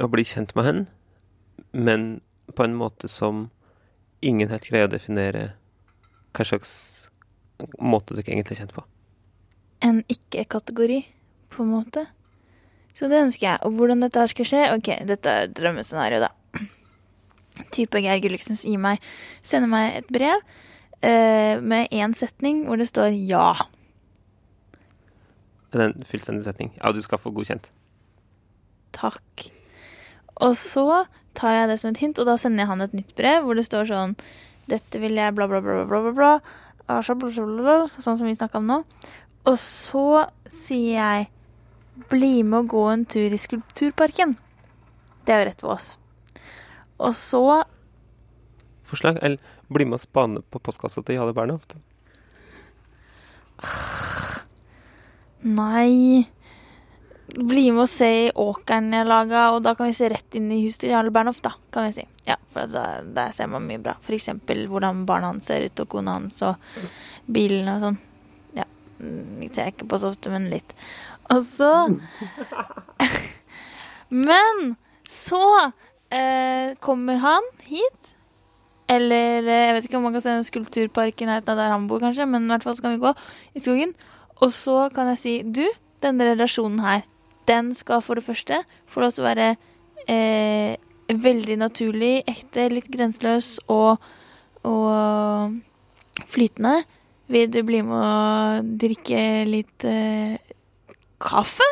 å 0.00 0.08
bli 0.08 0.24
kjent 0.24 0.54
med 0.56 0.64
han, 0.64 0.84
men 1.72 2.20
på 2.54 2.64
en 2.64 2.76
måte 2.78 3.10
som 3.10 3.48
ingen 4.22 4.48
helt 4.48 4.68
greier 4.70 4.86
å 4.86 4.92
definere 4.92 5.52
hva 6.32 6.46
slags 6.46 6.72
måte 7.78 8.14
dere 8.14 8.30
egentlig 8.30 8.56
er 8.56 8.62
kjent 8.62 8.74
på. 8.76 8.86
En 9.82 10.00
ikke-kategori, 10.10 11.00
på 11.50 11.66
en 11.66 11.72
måte. 11.74 12.06
Så 12.96 13.08
det 13.08 13.22
ønsker 13.24 13.46
jeg. 13.46 13.60
Og 13.66 13.76
hvordan 13.76 14.04
dette 14.04 14.20
her 14.20 14.30
skal 14.30 14.48
skje? 14.48 14.62
Ok, 14.76 14.90
dette 15.08 15.36
er 15.42 15.52
drømmescenario, 15.52 16.20
da. 16.26 16.32
Type 17.72 18.00
Geir 18.00 18.20
Gulliksen 18.24 18.56
gir 18.56 18.80
meg 18.80 19.02
sender 19.44 19.68
meg 19.68 19.98
et 20.00 20.08
brev 20.12 20.40
eh, 21.04 21.60
med 21.60 21.92
én 21.92 22.14
setning 22.16 22.64
hvor 22.66 22.80
det 22.80 22.88
står 22.88 23.12
'ja'. 23.12 23.66
En 25.72 26.04
fullstendig 26.04 26.44
setning. 26.44 26.72
Ja, 26.76 26.92
du 26.92 27.00
skal 27.00 27.18
få 27.18 27.32
godkjent. 27.32 27.70
Takk. 28.92 29.50
Og 30.36 30.56
så 30.56 31.06
tar 31.34 31.52
jeg 31.52 31.68
det 31.68 31.80
som 31.80 31.90
et 31.90 32.00
hint, 32.02 32.18
og 32.18 32.26
da 32.26 32.36
sender 32.36 32.64
jeg 32.64 32.68
han 32.68 32.80
et 32.80 32.94
nytt 32.94 33.14
brev 33.16 33.44
hvor 33.44 33.56
det 33.56 33.64
står 33.64 33.88
sånn 33.88 34.16
Dette 34.68 35.00
vil 35.00 35.16
jeg 35.18 35.34
bla, 35.34 35.48
bla, 35.48 35.60
bla, 35.60 35.84
bla, 35.84 36.00
bla, 36.00 36.12
bla. 36.12 36.40
Ah, 36.86 37.02
sånn 37.02 38.18
som 38.18 38.26
vi 38.26 38.34
snakka 38.34 38.58
om 38.58 38.66
nå. 38.66 38.84
Og 39.50 39.58
så 39.58 40.28
sier 40.46 41.00
jeg 41.00 41.30
'Bli 41.92 42.42
med 42.42 42.58
og 42.58 42.68
gå 42.68 42.82
en 42.88 43.04
tur 43.04 43.34
i 43.34 43.38
Skulpturparken'. 43.38 44.36
Det 45.24 45.34
er 45.34 45.42
jo 45.42 45.48
rett 45.50 45.62
ved 45.62 45.70
oss. 45.70 45.98
Og 46.98 47.14
så 47.14 47.64
Forslag? 48.84 49.18
Eller 49.22 49.38
bli 49.72 49.84
med 49.84 49.96
og 49.96 50.00
spane 50.00 50.42
på 50.50 50.60
postkassa 50.60 51.02
til 51.02 51.16
Jale 51.16 51.32
Bernhoft? 51.32 51.76
Nei 55.42 56.26
Bli 57.32 57.70
med 57.72 57.86
og 57.86 57.88
se 57.88 58.08
i 58.26 58.32
åkeren 58.36 58.92
jeg 58.92 59.08
laga, 59.08 59.46
og 59.54 59.62
da 59.64 59.72
kan 59.78 59.88
vi 59.88 59.94
se 59.96 60.10
rett 60.12 60.34
inn 60.36 60.50
i 60.52 60.58
huset 60.66 60.82
til 60.84 60.90
Jarle 60.92 61.12
Bernhoft, 61.14 61.40
da, 61.46 61.54
kan 61.72 61.86
vi 61.86 61.94
si. 61.96 62.04
Ja, 62.26 62.36
for 62.52 62.68
der, 62.68 63.06
der 63.16 63.32
ser 63.32 63.48
man 63.48 63.64
mye 63.64 63.80
bra. 63.80 63.94
For 64.04 64.12
eksempel 64.12 64.66
hvordan 64.68 65.06
barna 65.08 65.30
hans 65.30 65.48
ser 65.48 65.64
ut, 65.64 65.80
og 65.80 65.88
kona 65.94 66.18
hans, 66.18 66.42
og 66.44 66.60
bilen 67.32 67.70
og 67.72 67.80
sånn. 67.86 67.96
Ja. 68.58 68.66
Det 68.98 69.48
ser 69.48 69.70
jeg 69.70 69.76
ikke 69.78 69.88
på 69.94 70.02
så 70.02 70.12
ofte, 70.12 70.34
men 70.34 70.50
litt. 70.52 70.76
Og 71.30 71.42
så 71.44 71.70
Men 74.12 74.74
så 75.08 75.72
eh, 76.12 76.74
kommer 76.80 77.20
han 77.22 77.46
hit. 77.64 78.12
Eller 78.92 79.46
eh, 79.46 79.66
jeg 79.66 79.76
vet 79.76 79.88
ikke 79.88 80.00
om 80.00 80.06
man 80.08 80.16
kan 80.16 80.24
se 80.24 80.34
en 80.36 80.46
skulpturpark 80.46 81.22
i 81.22 81.28
nærheten 81.28 81.54
av 81.54 81.60
der 81.60 81.72
han 81.72 81.88
bor, 81.88 82.02
kanskje, 82.02 82.28
men 82.28 82.44
i 82.44 82.52
hvert 82.52 82.66
fall 82.66 82.76
så 82.76 82.84
kan 82.84 82.96
vi 82.96 83.02
gå 83.04 83.14
i 83.56 83.62
skogen. 83.64 83.94
Og 84.42 84.52
så 84.52 84.88
kan 84.94 85.12
jeg 85.12 85.22
si 85.22 85.34
du, 85.46 85.64
denne 86.02 86.32
relasjonen 86.32 86.82
her, 86.82 87.04
den 87.48 87.72
skal 87.74 88.02
for 88.04 88.18
det 88.18 88.26
første 88.26 88.62
få 88.90 89.02
lov 89.02 89.14
til 89.14 89.24
å 89.24 89.28
være 89.30 89.48
eh, 90.10 90.76
veldig 91.12 91.58
naturlig, 91.60 92.14
ekte, 92.28 92.68
litt 92.72 92.88
grenseløs 92.92 93.56
og, 93.72 94.02
og 94.68 96.26
flytende. 96.30 96.82
Vil 97.32 97.48
du 97.52 97.62
bli 97.64 97.80
med 97.86 97.96
å 97.96 98.76
drikke 98.82 99.22
litt 99.48 99.86
eh, 99.88 100.36
kaffe? 101.22 101.66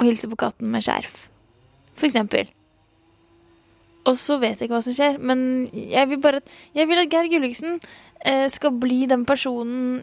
Og 0.00 0.08
hilse 0.08 0.28
på 0.30 0.40
katten 0.40 0.72
med 0.72 0.82
skjerf, 0.82 1.28
for 1.94 2.08
eksempel. 2.08 2.50
Og 4.04 4.16
så 4.20 4.36
vet 4.40 4.58
jeg 4.58 4.68
ikke 4.68 4.76
hva 4.76 4.84
som 4.84 4.96
skjer, 4.96 5.16
men 5.20 5.68
jeg 5.72 6.08
vil 6.10 6.20
bare 6.20 6.42
Jeg 6.76 6.88
vil 6.88 7.00
at 7.00 7.10
Geir 7.12 7.30
Gulliksen 7.32 7.78
eh, 8.24 8.48
skal 8.52 8.76
bli 8.80 9.06
den 9.08 9.24
personen 9.24 10.02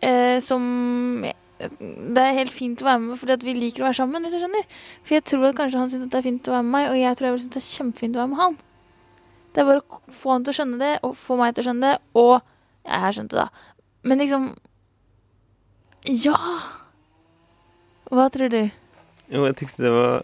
eh, 0.00 0.40
som 0.40 1.24
Det 1.60 2.22
er 2.22 2.38
helt 2.38 2.54
fint 2.54 2.80
å 2.82 2.88
være 2.88 3.02
med 3.04 3.20
fordi 3.20 3.36
at 3.36 3.44
vi 3.44 3.54
liker 3.54 3.84
å 3.84 3.90
være 3.90 4.00
sammen, 4.00 4.24
hvis 4.24 4.34
du 4.34 4.40
skjønner. 4.40 4.64
For 5.04 5.18
jeg 5.18 5.26
tror 5.28 5.48
at 5.50 5.58
kanskje 5.60 5.82
han 5.82 5.92
syns 5.92 6.08
det 6.08 6.18
er 6.18 6.26
fint 6.26 6.48
å 6.48 6.56
være 6.56 6.66
med 6.66 6.74
meg, 6.74 6.88
og 6.90 6.98
jeg 6.98 7.18
tror 7.18 7.28
jeg 7.28 7.36
vil 7.36 7.42
synes 7.44 7.54
det 7.54 7.62
er 7.62 7.68
kjempefint 7.68 8.16
å 8.16 8.22
være 8.22 8.32
med 8.32 8.40
han. 8.40 8.56
Det 9.52 9.60
er 9.60 9.68
bare 9.68 9.84
å 9.84 10.00
få 10.16 10.32
han 10.32 10.46
til 10.46 10.54
å 10.54 10.58
skjønne 10.58 10.80
det, 10.80 10.92
og 11.04 11.18
få 11.20 11.36
meg 11.38 11.54
til 11.54 11.62
å 11.62 11.68
skjønne 11.68 11.90
det, 11.92 11.96
og 12.18 12.34
Jeg 12.82 12.98
har 12.98 13.12
skjønt 13.14 13.30
det, 13.30 13.44
da. 13.44 13.66
Men 14.02 14.18
liksom 14.18 14.46
Ja! 16.02 16.81
Hva 18.12 18.26
tror 18.28 18.50
du? 18.52 18.66
Jo, 19.32 19.46
jeg 19.46 19.56
tykte 19.56 19.86
det 19.86 19.90
var 19.94 20.20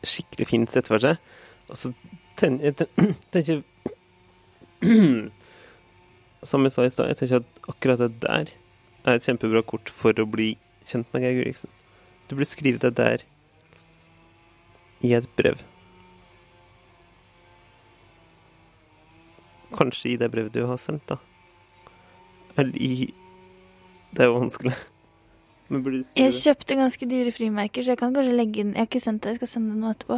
skikkelig 0.00 0.46
fint 0.48 0.72
sett 0.72 0.88
for 0.88 1.02
seg. 1.02 1.18
Og 1.68 1.76
så 1.76 1.92
tenker 2.40 3.60
Som 6.50 6.64
jeg 6.64 6.72
sa 6.72 6.86
i 6.86 6.92
stad, 6.92 7.10
jeg 7.10 7.18
tenker 7.20 7.42
at 7.42 7.66
akkurat 7.68 8.00
det 8.00 8.14
der 8.22 8.52
er 9.04 9.18
et 9.18 9.26
kjempebra 9.26 9.60
kort 9.60 9.92
for 9.92 10.16
å 10.16 10.24
bli 10.28 10.54
kjent 10.88 11.08
med 11.12 11.20
Geir 11.24 11.36
Gulliksen. 11.36 11.72
Du 12.28 12.32
burde 12.36 12.48
skrive 12.48 12.80
det 12.80 12.94
der 12.96 13.24
i 15.04 15.12
et 15.16 15.28
brev. 15.36 15.60
Kanskje 19.76 20.14
i 20.14 20.16
det 20.20 20.30
brevet 20.32 20.56
du 20.56 20.64
har 20.64 20.80
sendt, 20.80 21.04
da. 21.12 21.20
Eller 22.56 22.72
i 22.80 23.12
Det 24.10 24.24
er 24.24 24.32
jo 24.32 24.40
vanskelig. 24.40 24.72
Men 24.72 24.78
burde 24.80 24.88
du 24.88 24.88
skrive 24.88 24.88
Jeg 25.70 26.32
kjøpte 26.34 26.76
ganske 26.80 27.06
dyre 27.06 27.30
frimerker, 27.30 27.84
så 27.86 27.92
jeg 27.92 28.00
kan 28.00 28.14
kanskje 28.14 28.34
legge 28.34 28.64
inn 28.64 28.72
Jeg 28.74 28.82
har 28.82 28.88
ikke 28.88 29.02
sendt 29.02 29.22
det, 29.22 29.36
jeg 29.36 29.38
skal 29.38 29.50
sende 29.52 29.76
det 29.76 29.82
nå 29.84 29.92
etterpå. 29.94 30.16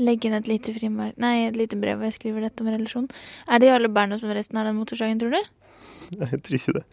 Legge 0.00 0.30
inn 0.30 0.36
et 0.38 0.48
lite 0.48 0.72
frimerke 0.72 1.20
Nei, 1.20 1.34
et 1.50 1.58
lite 1.60 1.76
brev 1.80 1.98
hvor 2.00 2.08
jeg 2.08 2.16
skriver 2.16 2.46
dette 2.46 2.64
om 2.64 2.70
relasjon. 2.72 3.10
Er 3.44 3.60
det 3.60 3.68
Jarle 3.68 3.90
Berno 3.92 4.16
som 4.20 4.32
resten 4.32 4.56
har 4.56 4.64
den 4.64 4.78
motorsagen, 4.78 5.20
tror 5.20 5.36
du? 5.36 5.52
Nei, 6.22 6.30
jeg 6.32 6.40
tror 6.46 6.58
ikke 6.60 6.76
det. 6.78 6.86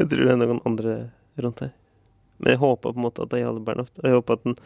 Jeg 0.00 0.10
tror 0.10 0.24
det 0.26 0.34
er 0.34 0.42
noen 0.42 0.60
andre 0.66 0.96
rundt 1.38 1.62
her. 1.62 1.72
Men 2.42 2.56
jeg 2.56 2.62
håper 2.64 2.90
på 2.90 2.98
en 2.98 3.06
måte 3.06 3.22
at 3.22 3.30
det 3.30 3.38
er 3.38 3.44
Jarle 3.44 3.62
Bernhoft. 3.62 3.94
Og 4.00 4.08
jeg 4.08 4.18
håper 4.18 4.38
at 4.40 4.44
den 4.48 4.58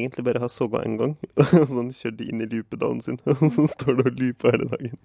egentlig 0.00 0.24
bare 0.24 0.40
har 0.40 0.52
soga 0.52 0.80
en 0.88 0.96
gang, 0.96 1.14
og 1.36 1.68
så 1.68 1.82
han 1.82 1.92
kjørte 1.92 2.24
inn 2.24 2.40
i 2.40 2.48
loopedalen 2.48 3.04
sin, 3.04 3.20
og 3.34 3.44
så 3.52 3.68
står 3.74 4.00
det 4.00 4.06
og 4.08 4.22
looper 4.22 4.56
hele 4.56 4.70
dagen. 4.72 4.98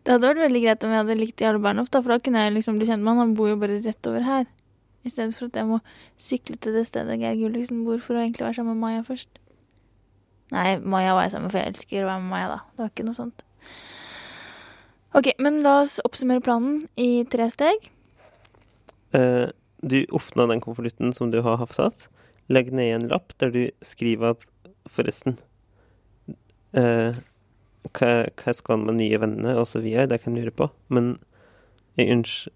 Det 0.00 0.14
hadde 0.14 0.30
vært 0.30 0.46
veldig 0.46 0.62
greit 0.62 0.84
om 0.86 0.94
jeg 0.94 1.02
hadde 1.02 1.18
likt 1.18 1.42
Jarle 1.42 1.60
Bernhoft, 1.64 1.98
for 1.98 2.14
da 2.14 2.22
kunne 2.22 2.46
jeg 2.46 2.54
liksom 2.54 2.78
bli 2.78 2.86
kjent 2.88 3.02
med 3.02 3.12
han. 3.12 3.24
Han 3.26 3.34
bor 3.36 3.50
jo 3.50 3.58
bare 3.60 3.82
rett 3.82 4.08
over 4.08 4.24
her. 4.24 4.46
I 5.04 5.12
stedet 5.12 5.36
for 5.36 5.48
at 5.48 5.56
jeg 5.56 5.68
må 5.68 5.78
sykle 6.20 6.58
til 6.60 6.76
det 6.76 6.86
stedet 6.88 7.20
Geir 7.20 7.38
Gulliksen 7.40 7.84
bor, 7.86 8.00
for 8.04 8.18
å 8.18 8.24
egentlig 8.24 8.46
være 8.46 8.58
sammen 8.60 8.76
med 8.76 8.84
Maja 8.84 9.04
først. 9.06 9.40
Nei, 10.50 10.74
Maja 10.82 11.14
var 11.16 11.24
jeg 11.24 11.34
sammen 11.34 11.48
med, 11.48 11.54
for 11.54 11.62
jeg 11.62 11.72
elsker 11.72 12.02
å 12.02 12.10
være 12.10 12.24
med 12.24 12.32
Maja, 12.34 12.50
da. 12.50 12.58
Det 12.74 12.84
var 12.84 12.92
ikke 12.92 13.06
noe 13.08 13.18
sånt. 13.18 13.46
Ok, 15.16 15.32
men 15.42 15.62
la 15.64 15.80
oss 15.82 15.96
oppsummere 16.06 16.44
planen 16.44 16.82
i 17.00 17.24
tre 17.30 17.48
steg. 17.50 17.88
Uh, 19.16 19.48
du 19.82 20.04
åpna 20.14 20.46
den 20.50 20.62
konvolutten 20.62 21.14
som 21.16 21.32
du 21.32 21.40
har 21.46 21.58
hafsat. 21.62 22.06
Legg 22.52 22.70
ned 22.74 22.90
i 22.90 22.94
en 22.98 23.08
lapp 23.10 23.34
der 23.42 23.54
du 23.54 23.62
skriver 23.82 24.36
at 24.36 24.46
Forresten 24.90 25.36
uh, 26.76 27.16
hva, 27.90 28.10
hva 28.38 28.54
skal 28.54 28.84
med 28.84 28.98
nye 29.00 29.18
vennene, 29.22 29.56
og 29.58 29.66
så 29.70 29.82
videre. 29.82 30.08
Det 30.10 30.20
kan 30.22 30.36
du 30.36 30.42
lure 30.42 30.54
på. 30.54 30.70
Men 30.92 31.14
jeg 31.98 32.12
ønsker 32.14 32.54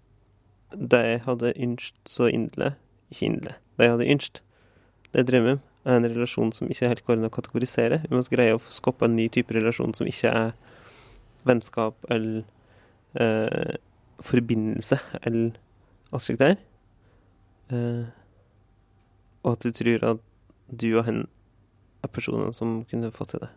Jeg 0.75 1.21
hadde 1.25 1.53
ønsket 1.55 2.09
så 2.09 2.27
inderlig 2.27 2.73
Ikke 3.11 3.25
inderlig. 3.29 3.55
De 3.77 3.89
hadde 3.89 4.11
ønsket, 4.11 4.41
det 5.13 5.39
om, 5.39 5.59
er 5.85 5.97
en 5.99 6.07
relasjon 6.09 6.51
som 6.51 6.67
ikke 6.71 6.89
helt 6.89 7.05
går 7.05 7.19
an 7.19 7.27
å 7.27 7.31
kategorisere. 7.31 8.01
Vi 8.03 8.15
må 8.15 8.23
greie 8.31 8.55
å 8.55 8.59
skape 8.59 9.05
en 9.05 9.15
ny 9.15 9.27
type 9.31 9.53
relasjon 9.53 9.93
som 9.95 10.07
ikke 10.09 10.31
er 10.33 10.53
vennskap 11.45 12.07
eller 12.09 12.43
eh, 13.21 13.75
forbindelse 14.25 14.97
eller 15.21 15.53
alt 16.11 16.25
slikt 16.25 16.41
der. 16.41 16.57
Eh, 17.69 18.07
og 19.45 19.53
at 19.53 19.67
du 19.67 19.75
tror 19.77 20.09
at 20.09 20.25
du 20.73 20.89
og 20.97 21.05
hen 21.05 21.27
er 22.03 22.11
personer 22.11 22.51
som 22.57 22.81
kunne 22.89 23.13
fått 23.13 23.35
til 23.35 23.45
det. 23.45 23.51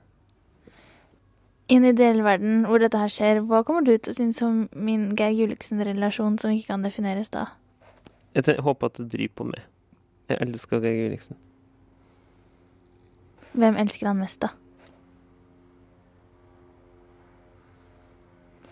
I 1.68 1.76
en 1.76 1.84
ideell 1.84 2.22
verden 2.24 2.62
hvor 2.64 2.80
dette 2.80 2.96
her 2.96 3.10
skjer, 3.12 3.42
hva 3.44 3.60
kommer 3.66 3.84
du 3.84 3.92
til 3.96 4.14
å 4.14 4.16
synes 4.16 4.38
om 4.44 4.62
min 4.72 5.10
Geir 5.18 5.34
Gulliksen-relasjon 5.36 6.38
som 6.40 6.54
ikke 6.54 6.72
kan 6.72 6.86
defineres 6.86 7.28
da? 7.34 7.44
Jeg 8.32 8.56
håper 8.64 8.88
at 8.88 8.96
du 8.96 9.04
driver 9.04 9.34
på 9.36 9.46
meg. 9.50 9.66
Jeg 10.32 10.40
elsker 10.46 10.80
Geir 10.80 11.02
Gulliksen. 11.02 11.36
Hvem 13.52 13.76
elsker 13.84 14.08
han 14.08 14.20
mest, 14.22 14.40
da? 14.46 14.54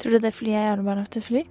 Tror 0.01 0.17
du 0.17 0.25
det 0.25 0.33
flyet 0.37 0.57
er 0.57 0.81
et 1.03 1.21
fly? 1.25 1.45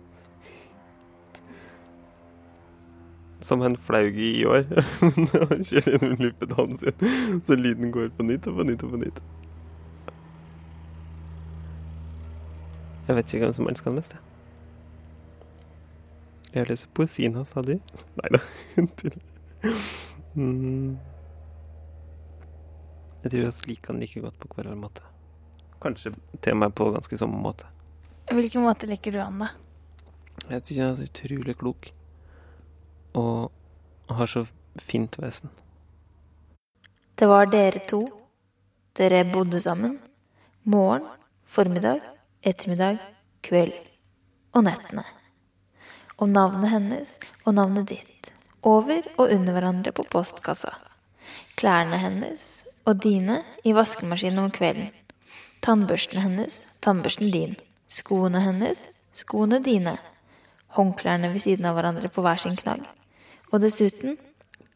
Som 3.45 3.61
han 3.61 3.77
flaug 3.77 4.17
i 4.17 4.39
i 4.39 4.45
år. 4.49 4.63
Han 5.51 5.61
kjører 5.61 5.91
gjennom 5.91 6.21
loopedauen 6.23 6.77
sin, 6.81 7.41
så 7.45 7.53
lyden 7.53 7.91
går 7.93 8.09
på 8.17 8.25
nytt 8.25 8.47
og 8.49 8.57
på 8.57 8.63
nytt 8.65 8.85
og 8.87 8.95
på 8.95 9.01
nytt. 9.03 9.19
Jeg 13.05 13.15
vet 13.15 13.33
ikke 13.33 13.45
hvem 13.45 13.53
som 13.53 13.67
elsker 13.69 13.91
han 13.91 13.99
mest, 13.99 14.15
jeg. 14.15 14.23
Jeg 16.55 16.69
leser 16.69 16.91
poesien 16.95 17.35
hans, 17.35 17.51
sa 17.51 17.61
du? 17.65 17.75
Nei 18.19 18.29
da, 18.33 18.39
tull. 18.99 19.17
Mm. 20.35 20.95
Jeg 23.23 23.31
tror 23.31 23.41
jeg 23.41 23.69
liker 23.69 23.93
han 23.93 24.01
like 24.01 24.23
godt 24.23 24.39
på 24.39 24.49
hver 24.53 24.69
vår 24.71 24.79
måte. 24.79 25.03
Kanskje 25.83 26.13
til 26.41 26.55
og 26.55 26.61
med 26.63 26.75
på 26.77 26.87
ganske 26.93 27.19
samme 27.19 27.41
måte. 27.41 27.67
Hvilken 28.31 28.65
måte 28.65 28.89
liker 28.89 29.13
du 29.13 29.19
han, 29.21 29.43
da? 29.43 29.51
Jeg 30.49 30.63
syns 30.63 30.79
han 30.79 30.87
er 30.87 30.97
så 30.99 31.09
utrolig 31.09 31.57
klok. 31.59 31.91
Og 33.19 33.51
har 34.15 34.31
så 34.31 34.45
fint 34.81 35.19
vesen. 35.21 35.51
Det 37.15 37.27
var 37.29 37.51
dere 37.51 37.83
to. 37.89 38.01
Dere 38.95 39.23
bodde 39.27 39.61
sammen. 39.61 39.99
Morgen, 40.63 41.05
formiddag, 41.43 42.01
ettermiddag, 42.45 42.97
kveld. 43.41 43.73
Og 44.55 44.63
nettene. 44.67 45.03
Og 46.21 46.29
navnet 46.31 46.71
hennes 46.71 47.15
og 47.43 47.55
navnet 47.57 47.89
ditt. 47.89 48.29
Over 48.65 49.01
og 49.17 49.31
under 49.33 49.55
hverandre 49.55 49.91
på 49.95 50.05
postkassa. 50.09 50.71
Klærne 51.59 51.97
hennes 51.99 52.45
og 52.85 53.01
dine 53.03 53.41
i 53.65 53.73
vaskemaskinen 53.75 54.45
om 54.45 54.51
kvelden. 54.53 54.91
Tannbørsten 55.65 56.21
hennes, 56.21 56.77
tannbørsten 56.85 57.31
din. 57.33 57.55
Skoene 57.89 58.43
hennes, 58.45 58.83
skoene 59.17 59.59
dine. 59.65 59.97
Håndklærne 60.77 61.33
ved 61.33 61.43
siden 61.47 61.65
av 61.65 61.79
hverandre 61.79 62.11
på 62.13 62.21
hver 62.21 62.39
sin 62.41 62.55
knagg. 62.59 62.85
Og 63.51 63.63
dessuten 63.63 64.19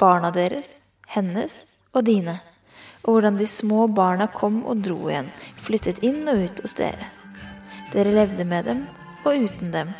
barna 0.01 0.33
deres, 0.33 0.97
hennes 1.13 1.61
og 1.93 2.07
dine. 2.09 2.39
Og 3.05 3.15
hvordan 3.15 3.37
de 3.39 3.47
små 3.47 3.87
barna 3.93 4.27
kom 4.33 4.63
og 4.65 4.83
dro 4.83 4.97
igjen, 5.05 5.29
flyttet 5.61 6.01
inn 6.03 6.25
og 6.27 6.43
ut 6.47 6.65
hos 6.65 6.75
dere. 6.79 7.13
Dere 7.89 8.11
levde 8.13 8.45
med 8.45 8.67
dem 8.69 8.83
og 9.25 9.45
uten 9.45 9.71
dem. 9.73 9.93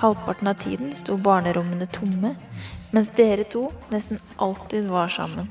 Halvparten 0.00 0.48
av 0.48 0.60
tiden 0.62 0.94
sto 0.96 1.18
barnerommene 1.20 1.84
tomme, 1.92 2.32
mens 2.94 3.10
dere 3.18 3.44
to 3.44 3.66
nesten 3.92 4.20
alltid 4.40 4.88
var 4.88 5.12
sammen. 5.12 5.50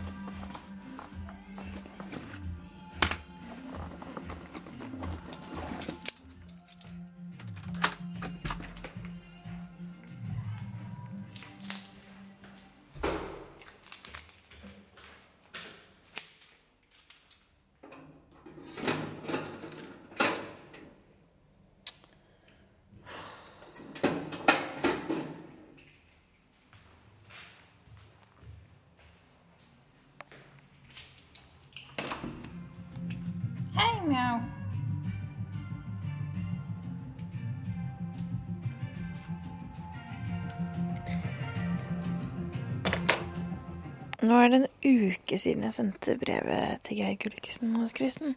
Uke 45.30 45.38
siden 45.38 45.64
jeg 45.68 45.76
sendte 45.76 46.18
brevet 46.18 46.82
til 46.88 46.98
Geir 46.98 47.18
Gulliksen 47.22 47.76
hos 47.78 47.94
Kristen. 47.94 48.34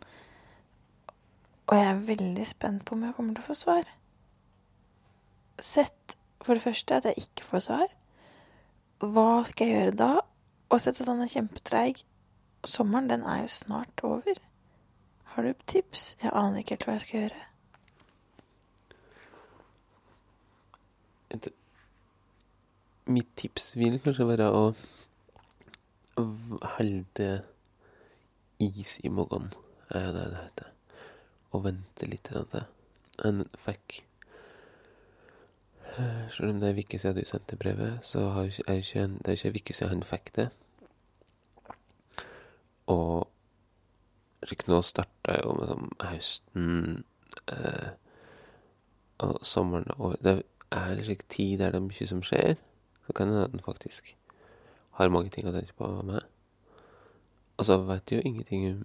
Og 1.70 1.76
jeg 1.78 1.88
er 1.88 2.02
veldig 2.04 2.44
spent 2.46 2.84
på 2.84 2.94
om 2.94 3.06
jeg 3.06 3.14
kommer 3.16 3.32
til 3.38 3.44
å 3.44 3.46
få 3.46 3.56
svar. 3.56 3.88
Sett 5.56 6.16
for 6.44 6.52
det 6.58 6.64
første 6.66 6.98
at 6.98 7.08
jeg 7.08 7.24
ikke 7.24 7.48
får 7.48 7.64
svar. 7.64 7.88
Hva 9.00 9.40
skal 9.48 9.70
jeg 9.70 9.78
gjøre 9.78 9.96
da? 10.02 10.10
Og 10.68 10.84
sett 10.84 11.00
at 11.00 11.08
han 11.08 11.24
er 11.24 11.32
kjempetreig. 11.32 12.04
Sommeren, 12.68 13.08
den 13.08 13.24
er 13.24 13.40
jo 13.46 13.48
snart 13.48 14.04
over. 14.04 14.36
Har 15.32 15.48
du 15.48 15.52
tips? 15.64 16.16
Jeg 16.20 16.30
aner 16.36 16.60
ikke 16.60 16.76
helt 16.76 16.84
hva 16.90 16.98
jeg 16.98 17.06
skal 17.06 17.20
gjøre. 17.22 17.40
Mitt 23.08 23.32
tips 23.40 23.72
vil 23.80 23.96
kanskje 24.04 24.28
være 24.28 24.52
å 24.52 24.66
holde 26.16 27.32
is 28.62 28.98
i 29.02 29.08
magen, 29.08 29.52
er 29.90 30.12
det 30.12 30.28
det 30.32 30.38
heter. 30.44 30.72
Og 31.52 31.64
vente 31.64 32.08
litt 32.08 32.24
til 32.28 32.46
det. 32.52 32.64
En 33.24 33.44
fikk 33.58 34.02
Eh, 35.98 36.30
Selv 36.30 36.50
om 36.50 36.60
det 36.60 36.68
er 36.68 36.72
en 36.72 36.78
uke 36.78 36.98
siden 36.98 37.16
du 37.16 37.24
sendte 37.24 37.56
brevet, 37.56 37.98
så 38.02 38.18
er 38.18 38.42
det 38.66 38.76
ikke 38.78 39.02
en 39.02 39.56
uke 39.56 39.74
siden 39.74 39.88
han 39.88 40.02
fikk 40.02 40.30
det. 40.36 40.48
Og 42.86 43.28
slik 44.44 44.64
nå 44.68 44.80
starta 44.82 45.36
jo 45.42 45.52
med 45.58 45.68
sånn 45.70 45.90
høsten 46.08 46.70
eh, 47.52 47.92
og 49.22 49.38
sommeren 49.46 49.92
og 49.98 50.16
Det 50.24 50.42
er 50.72 51.02
slik 51.04 51.28
tid 51.28 51.60
der 51.60 51.70
det 51.70 51.82
er 51.82 51.86
mye 51.86 52.08
som 52.08 52.24
skjer. 52.24 52.56
Så 53.06 53.12
kan 53.12 53.28
det 53.28 53.44
hende 53.44 53.62
faktisk 53.62 54.14
har 54.98 55.12
mange 55.12 55.32
ting 55.32 55.48
å 55.48 55.54
tenke 55.54 55.74
på 55.78 55.88
med. 56.06 56.24
Og 57.58 57.68
så 57.68 57.78
vet 57.86 58.06
du 58.08 58.16
jo 58.16 58.24
ingenting 58.24 58.66
om 58.70 58.80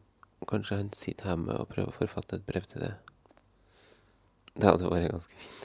Kanskje 0.48 0.76
han 0.78 0.92
sitter 0.94 1.32
hjemme 1.32 1.56
og 1.58 1.68
prøver 1.72 1.90
å 1.90 1.96
forfatte 1.98 2.38
et 2.38 2.44
brev 2.46 2.64
til 2.70 2.84
det. 2.86 2.92
Det 4.54 4.70
hadde 4.70 4.90
vært 4.92 5.10
ganske 5.12 5.34
fint. 5.34 5.64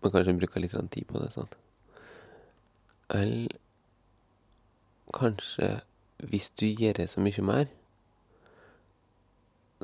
Men 0.00 0.12
kanskje 0.14 0.32
han 0.32 0.40
bruker 0.40 0.64
litt 0.64 0.76
tid 0.94 1.06
på 1.06 1.20
det. 1.20 1.28
sant? 1.34 1.58
Eller 3.12 3.52
kanskje 5.12 5.68
hvis 6.24 6.50
du 6.50 6.66
gjør 6.66 6.92
det 7.00 7.08
så 7.10 7.20
mye 7.20 7.44
mer, 7.44 7.68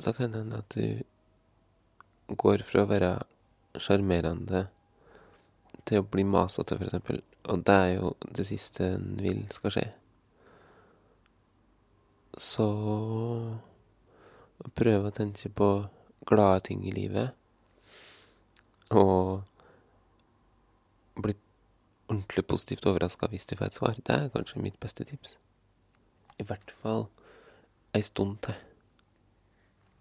så 0.00 0.12
kan 0.12 0.32
det 0.32 0.40
hende 0.40 0.58
at 0.64 0.74
du 0.74 2.36
går 2.36 2.64
fra 2.66 2.84
å 2.84 2.90
være 2.90 3.12
sjarmerende 3.80 4.66
til 5.86 6.02
å 6.02 6.08
bli 6.10 6.24
masete, 6.24 6.76
eksempel. 6.80 7.22
Og 7.46 7.62
det 7.66 7.74
er 7.74 7.92
jo 7.94 8.12
det 8.34 8.46
siste 8.48 8.88
en 8.96 9.16
vil 9.22 9.44
skal 9.54 9.74
skje. 9.74 9.86
Så 12.36 12.66
prøve 14.76 15.10
å 15.10 15.14
tenke 15.14 15.48
på 15.48 15.70
glade 16.26 16.64
ting 16.68 16.82
i 16.86 16.94
livet. 16.94 17.32
Og 18.90 19.42
bli 21.16 21.34
ordentlig 22.10 22.46
positivt 22.46 22.86
overraska 22.86 23.30
hvis 23.30 23.46
du 23.46 23.56
får 23.56 23.70
et 23.70 23.78
svar. 23.78 24.00
Det 24.02 24.14
er 24.14 24.32
kanskje 24.34 24.62
mitt 24.62 24.78
beste 24.82 25.06
tips. 25.06 25.36
I 26.38 26.46
hvert 26.46 26.74
fall 26.82 27.06
ei 27.96 28.02
stund 28.04 28.40
til. 28.44 28.58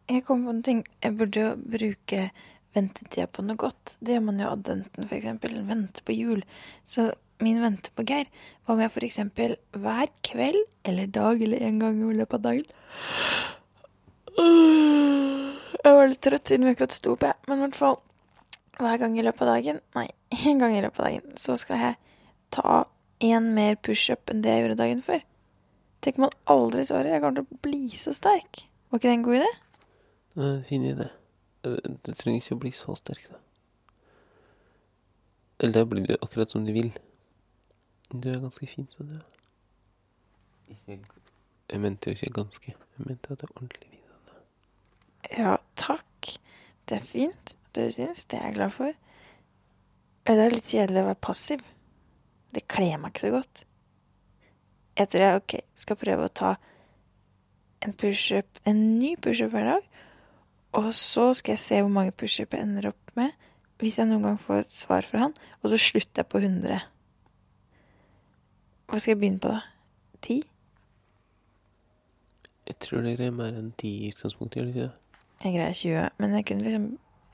Jeg 0.10 0.26
kom 0.26 0.44
på 0.46 0.54
en 0.54 0.66
ting. 0.66 0.84
Jeg 1.02 1.18
burde 1.18 1.42
jo 1.42 1.54
bruke 1.58 2.30
ventetida 2.76 3.26
på 3.32 3.46
noe 3.46 3.58
godt. 3.58 3.96
Det 4.00 4.18
gjør 4.18 4.26
man 4.28 4.42
jo 4.42 4.52
adventen, 4.52 5.08
eksempel. 5.10 5.56
Vente 5.66 6.04
på 6.06 6.14
jul. 6.14 6.44
Så 6.84 7.08
min 7.44 7.62
vente 7.62 7.92
på 7.96 8.06
Geir 8.08 8.30
var 8.66 8.76
om 8.76 8.82
jeg 8.82 9.04
eksempel 9.10 9.56
hver 9.76 10.08
kveld 10.24 10.62
eller 10.88 11.08
dag 11.12 11.42
eller 11.42 11.66
en 11.68 11.80
gang 11.82 12.00
i 12.00 12.16
løpet 12.16 12.40
av 12.40 12.46
dagen 12.48 12.66
Jeg 15.86 15.94
var 15.96 16.08
litt 16.10 16.24
trøtt 16.24 16.48
siden 16.50 16.66
vi 16.66 16.74
akkurat 16.74 16.96
sto 16.96 17.14
opp, 17.14 17.24
jeg. 17.24 17.36
Men 17.48 17.60
i 17.60 17.66
hvert 17.66 17.78
fall 17.78 18.00
hver 18.80 18.98
gang 19.00 19.18
i 19.20 19.24
løpet 19.24 19.46
av 19.46 19.52
dagen 19.54 19.80
Nei, 19.96 20.08
en 20.50 20.64
gang 20.64 20.76
i 20.76 20.82
løpet 20.84 21.00
av 21.00 21.08
dagen. 21.10 21.36
Så 21.40 21.56
skal 21.62 21.82
jeg 21.82 22.00
ta 22.56 22.86
én 23.24 23.52
mer 23.56 23.78
pushup 23.80 24.32
enn 24.32 24.42
det 24.44 24.52
jeg 24.52 24.66
gjorde 24.66 24.80
dagen 24.82 25.04
før. 25.06 25.22
Tenk 26.04 26.20
om 26.20 26.28
han 26.28 26.36
aldri 26.52 26.84
svarer. 26.86 27.14
Jeg 27.16 27.24
kommer 27.24 27.40
til 27.42 27.48
å 27.48 27.62
bli 27.66 27.86
så 27.98 28.14
sterk. 28.16 28.66
Var 28.92 29.00
ikke 29.00 29.10
det 29.10 29.16
en 29.16 29.26
god 29.26 29.40
idé? 29.40 29.52
En 30.36 30.64
fin 30.68 30.84
idé. 30.86 31.08
Eh, 31.66 31.80
Du 32.04 32.12
trenger 32.14 32.42
ikke 32.42 32.58
å 32.58 32.62
bli 32.66 32.72
så 32.76 32.96
sterk, 33.00 33.26
da. 33.32 33.40
Eller 35.64 35.80
da 35.80 35.86
blir 35.88 36.08
det 36.10 36.20
akkurat 36.22 36.52
som 36.52 36.66
du 36.68 36.74
vil. 36.76 36.92
Du 38.22 38.30
er 38.32 38.42
ganske 38.44 38.68
fin 38.68 38.88
som 38.92 39.10
du 39.10 39.18
er. 39.18 39.26
Ikke 40.70 41.00
Jeg 41.72 41.82
mente 41.82 42.10
jo 42.10 42.16
ikke 42.16 42.34
ganske. 42.34 42.74
Jeg 42.98 43.08
mente 43.08 43.34
at 43.34 43.42
du 43.42 43.46
er 43.46 43.56
ordentlig 43.56 43.90
fin. 43.90 44.00
som 44.10 44.20
du 44.26 44.32
er. 44.32 45.44
Ja, 45.44 45.56
takk. 45.76 46.36
Det 46.90 46.98
er 46.98 47.06
fint 47.06 47.56
at 47.56 47.76
du 47.76 47.92
syns. 47.92 48.26
Det 48.26 48.40
er 48.40 48.46
jeg 48.46 48.56
glad 48.60 48.70
for. 48.70 48.92
Det 50.26 50.38
er 50.42 50.54
litt 50.54 50.70
kjedelig 50.70 51.02
å 51.04 51.10
være 51.10 51.22
passiv. 51.22 51.66
Det 52.54 52.68
kler 52.72 52.98
meg 52.98 53.12
ikke 53.14 53.26
så 53.28 53.34
godt. 53.36 53.66
Jeg 54.96 55.10
tror 55.12 55.22
jeg 55.26 55.42
ok, 55.42 55.54
skal 55.76 56.00
prøve 56.00 56.26
å 56.26 56.32
ta 56.32 56.56
en 57.86 57.94
pushup, 57.94 58.62
en 58.66 58.80
ny 59.00 59.16
pushup 59.22 59.52
hver 59.52 59.68
dag. 59.74 59.90
Og 60.76 60.92
så 60.98 61.30
skal 61.38 61.56
jeg 61.56 61.64
se 61.64 61.82
hvor 61.82 61.92
mange 61.92 62.16
pushup 62.16 62.54
jeg 62.56 62.64
ender 62.64 62.90
opp 62.92 63.16
med, 63.16 63.36
hvis 63.80 64.00
jeg 64.00 64.08
noen 64.10 64.24
gang 64.24 64.40
får 64.40 64.64
et 64.64 64.76
svar 64.76 65.08
fra 65.08 65.26
han. 65.26 65.36
Og 65.62 65.72
så 65.74 65.80
slutter 65.82 66.24
jeg 66.24 66.32
på 66.32 66.42
100. 66.42 66.80
Hva 68.86 69.00
skal 69.00 69.16
jeg 69.16 69.22
begynne 69.22 69.42
på, 69.42 69.54
da? 69.54 69.62
10? 70.22 70.42
Jeg 72.66 72.76
tror 72.82 73.02
det 73.06 73.20
er 73.22 73.34
mer 73.34 73.54
enn 73.54 73.74
ti 73.78 73.92
i 74.06 74.12
utgangspunktet, 74.14 74.58
gjør 74.58 74.66
det 74.66 74.76
ikke 74.76 74.86
det? 74.86 75.02
Jeg 75.44 75.54
greier 75.54 75.74
20, 75.74 76.10
men 76.18 76.36
jeg 76.36 76.46
kunne 76.50 76.66
liksom 76.66 76.86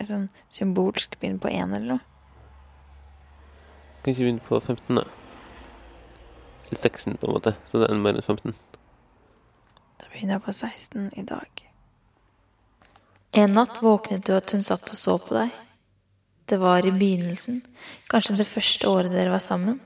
et 0.02 0.10
sånn 0.10 0.28
symbolsk 0.52 1.18
begynne 1.22 1.40
på 1.42 1.52
1 1.52 1.76
eller 1.78 1.90
noe. 1.94 2.04
Kan 4.02 4.16
ikke 4.16 4.26
begynne 4.26 4.46
på 4.48 4.60
15, 4.60 4.98
da. 4.98 5.06
Eller 6.66 6.80
16, 6.80 7.18
på 7.22 7.28
en 7.28 7.36
måte. 7.38 7.54
Så 7.70 7.82
det 7.82 7.90
er 7.90 8.00
mer 8.02 8.18
enn 8.18 8.26
15. 8.26 8.56
Da 10.02 10.10
begynner 10.10 10.40
jeg 10.40 10.46
på 10.48 10.56
16 10.58 11.12
i 11.22 11.26
dag. 11.30 11.64
En 13.44 13.54
natt 13.56 13.78
våknet 13.84 14.26
du 14.28 14.34
at 14.36 14.52
hun 14.52 14.66
satt 14.66 14.90
og 14.92 14.98
så 15.00 15.16
på 15.22 15.38
deg. 15.38 15.54
Det 16.50 16.58
var 16.60 16.84
i 16.84 16.92
begynnelsen, 16.92 17.62
kanskje 18.12 18.42
det 18.42 18.50
første 18.50 18.90
året 18.90 19.14
dere 19.14 19.32
var 19.32 19.44
sammen. 19.44 19.78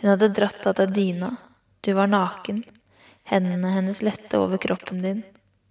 Hun 0.00 0.10
hadde 0.10 0.28
dratt 0.28 0.66
av 0.68 0.74
deg 0.76 0.90
dyna, 0.92 1.30
du 1.80 1.94
var 1.96 2.10
naken, 2.12 2.58
hendene 3.30 3.70
hennes 3.72 4.02
lette 4.04 4.36
over 4.36 4.60
kroppen 4.60 5.00
din. 5.00 5.22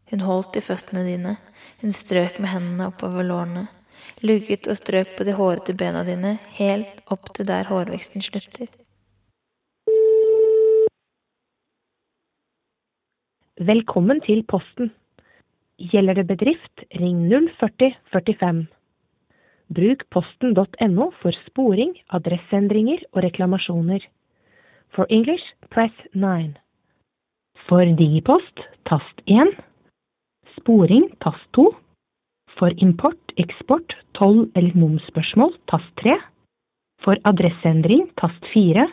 Hun 0.10 0.24
holdt 0.26 0.58
i 0.58 0.64
føttene 0.66 1.04
dine, 1.06 1.36
hun 1.82 1.94
strøk 1.94 2.40
med 2.42 2.50
hendene 2.50 2.88
oppover 2.90 3.28
lårene, 3.28 3.68
lugget 4.26 4.66
og 4.66 4.80
strøk 4.80 5.14
på 5.18 5.28
de 5.28 5.36
hårete 5.38 5.76
bena 5.78 6.02
dine, 6.08 6.40
helt 6.58 7.04
opp 7.14 7.30
til 7.38 7.46
der 7.52 7.70
hårveksten 7.70 8.26
slutter. 8.26 8.72
Velkommen 13.62 14.26
til 14.26 14.42
Posten. 14.50 14.90
Gjelder 15.78 16.18
det 16.18 16.26
bedrift, 16.34 16.88
ring 16.98 17.28
040 17.30 17.94
45. 18.10 18.66
Bruk 19.70 20.06
posten.no 20.14 21.12
for 21.22 21.34
sporing, 21.48 21.96
adresseendringer 22.14 23.02
og 23.14 23.24
reklamasjoner. 23.24 24.00
For 24.94 25.06
English, 25.10 25.44
press 25.72 25.94
9. 26.14 26.54
For 27.68 27.82
Digipost, 27.98 28.62
tast 28.86 29.22
1. 29.26 29.56
Sporing, 30.60 31.10
tast 31.24 31.48
2. 31.58 31.72
For 32.60 32.70
import, 32.78 33.34
eksport, 33.38 33.96
toll 34.14 34.46
eller 34.56 34.78
momsspørsmål, 34.78 35.58
tast 35.72 35.90
3. 36.04 36.20
For 37.04 37.18
adresseendring, 37.26 38.08
tast 38.22 38.46
4. 38.54 38.88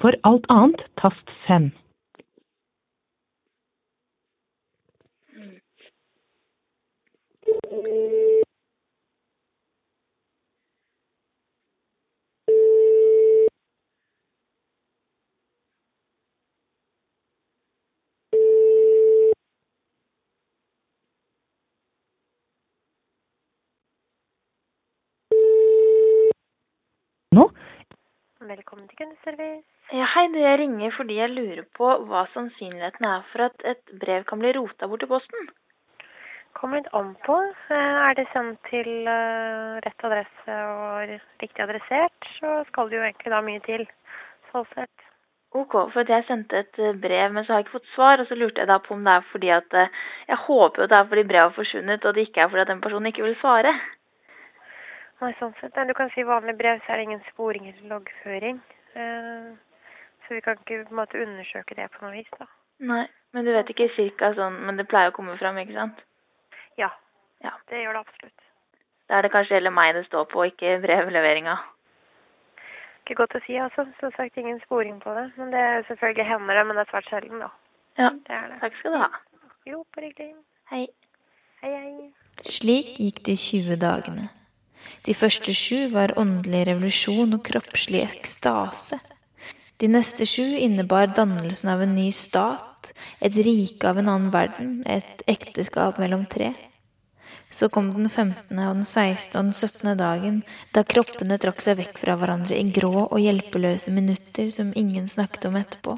For 0.00 0.16
alt 0.24 0.48
annet, 0.48 0.80
tast 0.96 1.30
5. 1.46 1.70
Nå 27.36 27.44
Velkommen 28.42 28.88
til 28.90 28.98
kundeservice. 28.98 29.62
Ja, 29.94 30.06
hei, 30.16 30.24
du, 30.32 30.38
jeg 30.42 30.58
ringer 30.58 30.94
fordi 30.96 31.18
jeg 31.20 31.30
lurer 31.30 31.60
på 31.78 31.90
hva 32.08 32.24
sannsynligheten 32.32 33.06
er 33.06 33.20
for 33.30 33.44
at 33.44 33.62
et 33.72 33.92
brev 34.02 34.24
kan 34.26 34.40
bli 34.42 34.50
rota 34.56 34.88
bort 34.90 35.04
i 35.06 35.08
posten. 35.12 35.50
Kommer 36.58 36.80
litt 36.80 36.88
an 37.00 37.12
på. 37.26 37.36
Eh, 37.76 37.98
Er 38.08 38.16
det 38.18 38.24
sendt 38.32 38.58
til 38.70 38.90
eh, 39.12 39.78
rett 39.84 40.06
adresse 40.08 40.56
og 40.72 41.12
riktig 41.44 41.62
adressert, 41.66 42.30
så 42.40 42.56
skal 42.72 42.90
det 42.90 42.98
jo 42.98 43.04
egentlig 43.06 43.34
da 43.36 43.40
mye 43.46 43.62
til. 43.68 43.86
Sånn 44.50 44.66
sett. 44.74 45.06
Ok, 45.54 45.78
for 45.94 46.14
jeg 46.16 46.26
sendte 46.26 46.64
et 46.64 46.82
eh, 46.82 46.98
brev, 47.06 47.30
men 47.30 47.46
så 47.46 47.54
har 47.54 47.62
jeg 47.62 47.68
ikke 47.68 47.78
fått 47.78 47.94
svar, 47.94 48.18
og 48.18 48.26
så 48.26 48.40
lurte 48.42 48.64
jeg 48.64 48.72
da 48.72 48.80
på 48.82 48.98
om 48.98 49.06
det 49.06 49.14
er 49.14 49.30
fordi 49.30 49.54
at 49.60 49.78
Jeg 49.78 50.42
håper 50.48 50.82
jo 50.82 50.90
det 50.90 50.98
er 50.98 51.08
fordi 51.14 51.28
brevet 51.30 51.52
har 51.52 51.58
forsvunnet, 51.62 52.04
og 52.10 52.18
det 52.18 52.26
ikke 52.26 52.42
er 52.42 52.50
fordi 52.50 52.66
at 52.66 52.74
den 52.74 52.82
personen 52.88 53.12
ikke 53.14 53.28
vil 53.28 53.38
svare. 53.38 53.78
Nei, 55.20 55.32
sånn 55.38 55.52
sett. 55.60 55.74
Nei, 55.76 55.84
du 55.86 55.94
kan 55.94 56.10
si 56.14 56.22
vanlig 56.24 56.56
brev, 56.56 56.78
så 56.86 56.92
er 56.92 56.96
det 57.00 57.08
ingen 57.08 57.24
sporing 57.32 57.66
eller 57.68 57.88
loggføring. 57.94 58.60
Eh, 58.94 59.50
Så 60.28 60.34
vi 60.36 60.40
kan 60.40 60.54
ikke 60.60 60.84
på 60.86 60.90
en 60.94 60.96
måte 61.00 61.18
undersøke 61.18 61.74
det 61.74 61.88
på 61.90 62.04
noe 62.04 62.12
vis, 62.14 62.28
da. 62.38 62.46
Nei, 62.80 63.06
men 63.34 63.44
du 63.44 63.50
vet 63.52 63.68
ikke 63.72 63.88
cirka 63.96 64.30
sånn 64.34 64.54
Men 64.64 64.76
det 64.78 64.86
pleier 64.88 65.10
å 65.10 65.14
komme 65.16 65.34
fram, 65.38 65.58
ikke 65.58 65.74
sant? 65.74 65.98
Ja. 66.78 66.88
Ja. 67.42 67.50
Det 67.68 67.80
gjør 67.82 67.92
det 67.98 68.02
absolutt. 68.06 68.40
Da 69.08 69.18
er 69.18 69.22
det 69.26 69.32
kanskje 69.32 69.54
heller 69.58 69.70
meg 69.74 69.94
det 69.94 70.06
står 70.06 70.24
på, 70.30 70.44
ikke 70.46 70.78
brevleveringa. 70.86 71.56
Ikke 73.02 73.16
godt 73.18 73.34
å 73.34 73.42
si, 73.46 73.58
altså. 73.58 73.88
Som 74.00 74.12
sagt, 74.16 74.36
ingen 74.38 74.60
sporing 74.64 75.00
på 75.02 75.12
det. 75.18 75.26
Men 75.36 75.50
det 75.50 75.58
er 75.60 75.82
selvfølgelig 75.88 76.26
hender 76.30 76.54
det, 76.54 76.66
men 76.66 76.76
det 76.78 76.86
er 76.86 76.92
svært 76.92 77.10
sjelden, 77.10 77.40
da. 77.42 77.50
Ja, 77.98 78.10
Det 78.10 78.30
er 78.38 78.48
det. 78.48 78.60
takk 78.60 78.76
skal 78.78 78.92
du 78.92 78.98
ha. 78.98 79.10
Jo, 79.66 79.84
på 79.92 80.00
riktig. 80.00 80.30
Hei. 80.70 80.86
Hei, 81.62 81.70
hei. 81.74 82.12
Slik 82.46 82.94
gikk 83.02 83.24
de 83.26 83.34
20 83.36 83.76
dagene. 83.82 84.28
De 85.06 85.14
første 85.16 85.54
sju 85.56 85.88
var 85.94 86.16
åndelig 86.20 86.66
revolusjon 86.68 87.36
og 87.36 87.44
kroppslig 87.46 88.02
ekstase. 88.04 88.98
De 89.80 89.88
neste 89.88 90.26
sju 90.28 90.58
innebar 90.60 91.08
dannelsen 91.16 91.70
av 91.72 91.80
en 91.80 91.94
ny 91.96 92.10
stat, 92.12 92.90
et 93.20 93.36
rike 93.40 93.88
av 93.88 94.00
en 94.00 94.10
annen 94.12 94.34
verden, 94.34 94.74
et 94.84 95.24
ekteskap 95.30 95.96
mellom 96.02 96.26
tre. 96.28 96.52
Så 97.50 97.70
kom 97.72 97.88
den 97.94 98.10
15., 98.10 98.52
og 98.52 98.76
den 98.76 98.84
16. 98.84 99.38
og 99.38 99.48
den 99.48 99.54
17. 99.56 99.96
dagen, 99.98 100.42
da 100.76 100.84
kroppene 100.86 101.40
trakk 101.40 101.64
seg 101.64 101.80
vekk 101.80 101.96
fra 102.04 102.18
hverandre 102.20 102.60
i 102.60 102.68
grå 102.76 103.06
og 103.06 103.18
hjelpeløse 103.18 103.90
minutter 103.96 104.52
som 104.54 104.70
ingen 104.76 105.08
snakket 105.08 105.48
om 105.48 105.58
etterpå. 105.58 105.96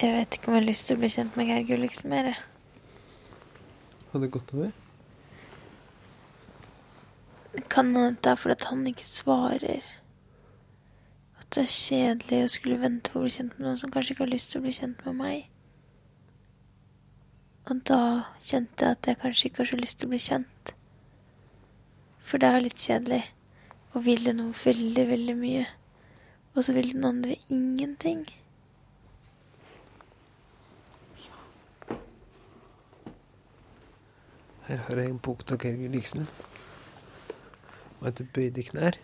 Jeg 0.00 0.14
vet 0.14 0.38
ikke 0.38 0.50
om 0.50 0.56
jeg 0.56 0.62
har 0.62 0.70
lyst 0.70 0.88
til 0.88 0.96
å 0.96 1.02
bli 1.02 1.12
kjent 1.12 1.36
med 1.36 1.50
Geir 1.50 1.68
Gulliksen 1.68 2.12
mer. 2.12 2.34
Har 4.12 4.22
det 4.22 4.32
gått 4.32 4.54
over? 4.54 4.72
Kan 7.56 7.94
hende 7.96 8.16
det 8.22 8.30
er 8.30 8.40
fordi 8.40 8.64
han 8.68 8.86
ikke 8.86 9.06
svarer. 9.06 9.84
At 11.40 11.48
det 11.54 11.62
er 11.62 11.72
kjedelig 11.72 12.40
å 12.44 12.52
skulle 12.52 12.80
vente 12.80 13.12
på 13.12 13.20
å 13.20 13.26
bli 13.26 13.32
kjent 13.32 13.56
med 13.56 13.66
noen 13.66 13.78
som 13.80 13.92
kanskje 13.92 14.14
ikke 14.14 14.26
har 14.26 14.32
lyst 14.32 14.52
til 14.52 14.60
å 14.60 14.66
bli 14.66 14.74
kjent 14.76 15.04
med 15.06 15.18
meg. 15.20 15.46
Og 17.66 17.80
da 17.88 18.00
kjente 18.38 18.84
jeg 18.84 18.96
at 18.98 19.08
jeg 19.10 19.18
kanskje 19.22 19.48
ikke 19.48 19.62
har 19.62 19.70
så 19.70 19.78
lyst 19.80 19.98
til 20.00 20.08
å 20.08 20.12
bli 20.12 20.22
kjent. 20.22 20.72
For 22.26 22.42
det 22.42 22.50
er 22.50 22.62
litt 22.62 22.82
kjedelig 22.82 23.22
å 23.94 24.02
ville 24.04 24.34
noe 24.36 24.54
veldig, 24.54 25.06
veldig 25.08 25.36
mye, 25.38 25.62
og 26.54 26.66
så 26.66 26.74
vil 26.76 26.92
den 26.92 27.06
andre 27.08 27.38
ingenting. 27.48 28.26
Her 34.66 34.82
har 34.88 34.98
jeg 34.98 35.14
en 35.14 35.22
bok 35.22 35.46
av 35.46 35.62
Geir 35.62 35.78
Gulliksen. 35.78 36.26
Og 38.06 38.12
heter 38.12 38.24
Bøyde 38.34 38.62
knær. 38.62 38.94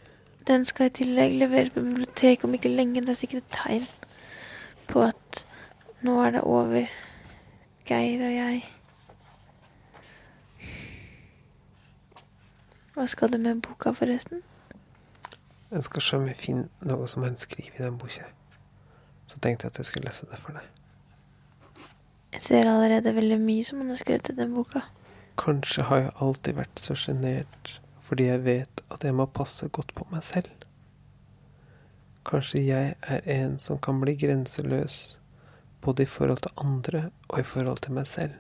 Den 0.47 0.65
skal 0.65 0.87
i 0.87 0.91
tillegg 0.95 1.33
levere 1.35 1.71
på 1.75 1.83
biblioteket 1.83 2.45
om 2.45 2.53
ikke 2.55 2.71
lenge. 2.71 3.01
Det 3.03 3.09
er 3.11 3.19
sikkert 3.19 3.43
et 3.43 3.57
tegn 3.57 3.89
på 4.87 5.03
at 5.03 5.41
nå 6.07 6.21
er 6.23 6.31
det 6.37 6.43
over. 6.47 6.87
Geir 7.89 8.23
og 8.23 8.31
jeg. 8.31 8.63
Hva 12.95 13.09
skal 13.11 13.35
du 13.35 13.41
med 13.43 13.59
boka, 13.67 13.91
forresten? 13.91 14.47
Jeg 15.73 15.85
skal 15.91 16.03
se 16.07 16.23
om 16.23 16.31
jeg 16.31 16.39
finner 16.39 16.89
noe 16.95 17.11
som 17.11 17.27
han 17.27 17.35
skriver 17.43 17.75
i 17.81 17.83
den 17.89 17.99
boka. 17.99 18.31
Så 19.27 19.43
tenkte 19.43 19.67
jeg 19.67 19.75
at 19.75 19.83
jeg 19.83 19.91
skulle 19.91 20.13
lese 20.13 20.31
det 20.31 20.39
for 20.39 20.55
deg. 20.55 20.73
Jeg 22.39 22.47
ser 22.47 22.71
allerede 22.71 23.19
veldig 23.19 23.43
mye 23.43 23.67
som 23.67 23.83
han 23.83 23.91
har 23.97 24.05
skrevet 24.07 24.31
i 24.31 24.39
den 24.39 24.55
boka. 24.55 24.87
Kanskje 25.43 25.91
har 25.91 26.07
jeg 26.07 26.19
alltid 26.21 26.63
vært 26.63 26.87
så 26.87 26.95
sjenert 26.95 27.79
fordi 28.03 28.29
jeg 28.29 28.45
vet 28.45 28.83
at 28.91 29.05
jeg 29.07 29.15
må 29.15 29.27
passe 29.31 29.69
godt 29.69 29.95
på 29.95 30.07
meg 30.11 30.25
selv. 30.27 30.51
Kanskje 32.27 32.63
jeg 32.67 32.95
er 33.03 33.29
en 33.39 33.59
som 33.63 33.81
kan 33.83 34.01
bli 34.03 34.15
grenseløs, 34.19 35.19
både 35.83 36.05
i 36.05 36.11
forhold 36.11 36.45
til 36.45 36.65
andre 36.65 37.05
og 37.29 37.41
i 37.41 37.47
forhold 37.47 37.83
til 37.83 37.97
meg 37.99 38.07
selv. 38.07 38.37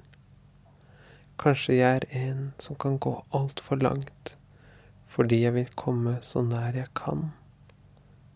Kanskje 1.39 1.79
jeg 1.81 2.03
er 2.03 2.09
en 2.19 2.53
som 2.63 2.79
kan 2.79 2.99
gå 3.03 3.17
altfor 3.35 3.81
langt, 3.83 4.37
fordi 5.07 5.43
jeg 5.43 5.55
vil 5.55 5.75
komme 5.77 6.19
så 6.23 6.45
nær 6.47 6.77
jeg 6.79 6.91
kan, 6.95 7.31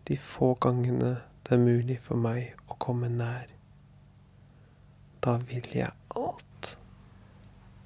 de 0.09 0.19
få 0.19 0.55
gangene 0.63 1.17
det 1.47 1.55
er 1.55 1.63
mulig 1.63 2.01
for 2.03 2.19
meg 2.19 2.57
å 2.67 2.75
komme 2.83 3.07
nær. 3.07 3.47
Da 5.23 5.37
vil 5.47 5.67
jeg 5.75 5.93
alt. 6.19 6.71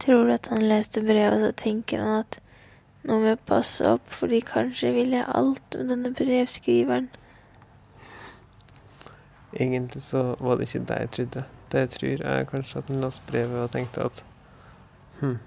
Tror 0.00 0.29
du 0.29 0.33
at 0.33 0.48
han 0.48 0.64
leste 0.64 1.03
brevet, 1.05 1.37
og 1.37 1.42
så 1.44 1.50
tenker 1.66 2.00
han 2.00 2.22
at 2.22 2.38
nå 3.09 3.17
må 3.17 3.31
jeg 3.31 3.41
passe 3.49 3.87
opp, 3.89 4.09
fordi 4.13 4.43
kanskje 4.45 4.93
vil 4.97 5.15
jeg 5.17 5.29
alt 5.29 5.77
med 5.79 5.93
denne 5.95 6.13
brevskriveren. 6.17 7.09
Egentlig 9.53 10.03
så 10.03 10.35
var 10.39 10.59
det 10.59 10.69
ikke 10.69 10.85
det 10.89 10.99
jeg 11.01 11.11
trodde. 11.17 11.45
Det 11.73 11.85
jeg 11.85 11.91
tror, 11.97 12.27
er 12.33 12.51
kanskje 12.51 12.83
at 12.83 12.91
han 12.91 13.01
leste 13.05 13.27
brevet 13.27 13.65
og 13.65 13.73
tenkte 13.75 14.05
at 14.05 14.25
hm, 15.21 15.39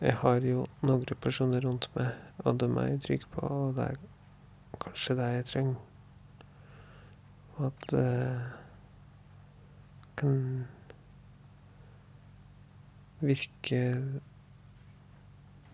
jeg 0.00 0.16
har 0.22 0.40
jo 0.46 0.64
noen 0.80 1.20
personer 1.20 1.60
rundt 1.66 1.90
meg, 1.96 2.14
og 2.44 2.56
dem 2.62 2.78
er 2.80 2.94
jeg 2.94 3.02
trygg 3.04 3.26
på, 3.34 3.44
og 3.44 3.74
det 3.76 3.90
er 3.90 3.98
kanskje 4.80 5.16
det 5.18 5.28
jeg 5.34 5.48
trenger. 5.50 5.74
Og 7.58 7.66
at 7.66 7.90
det 7.90 8.12
kan 10.16 10.38
virke 13.20 13.80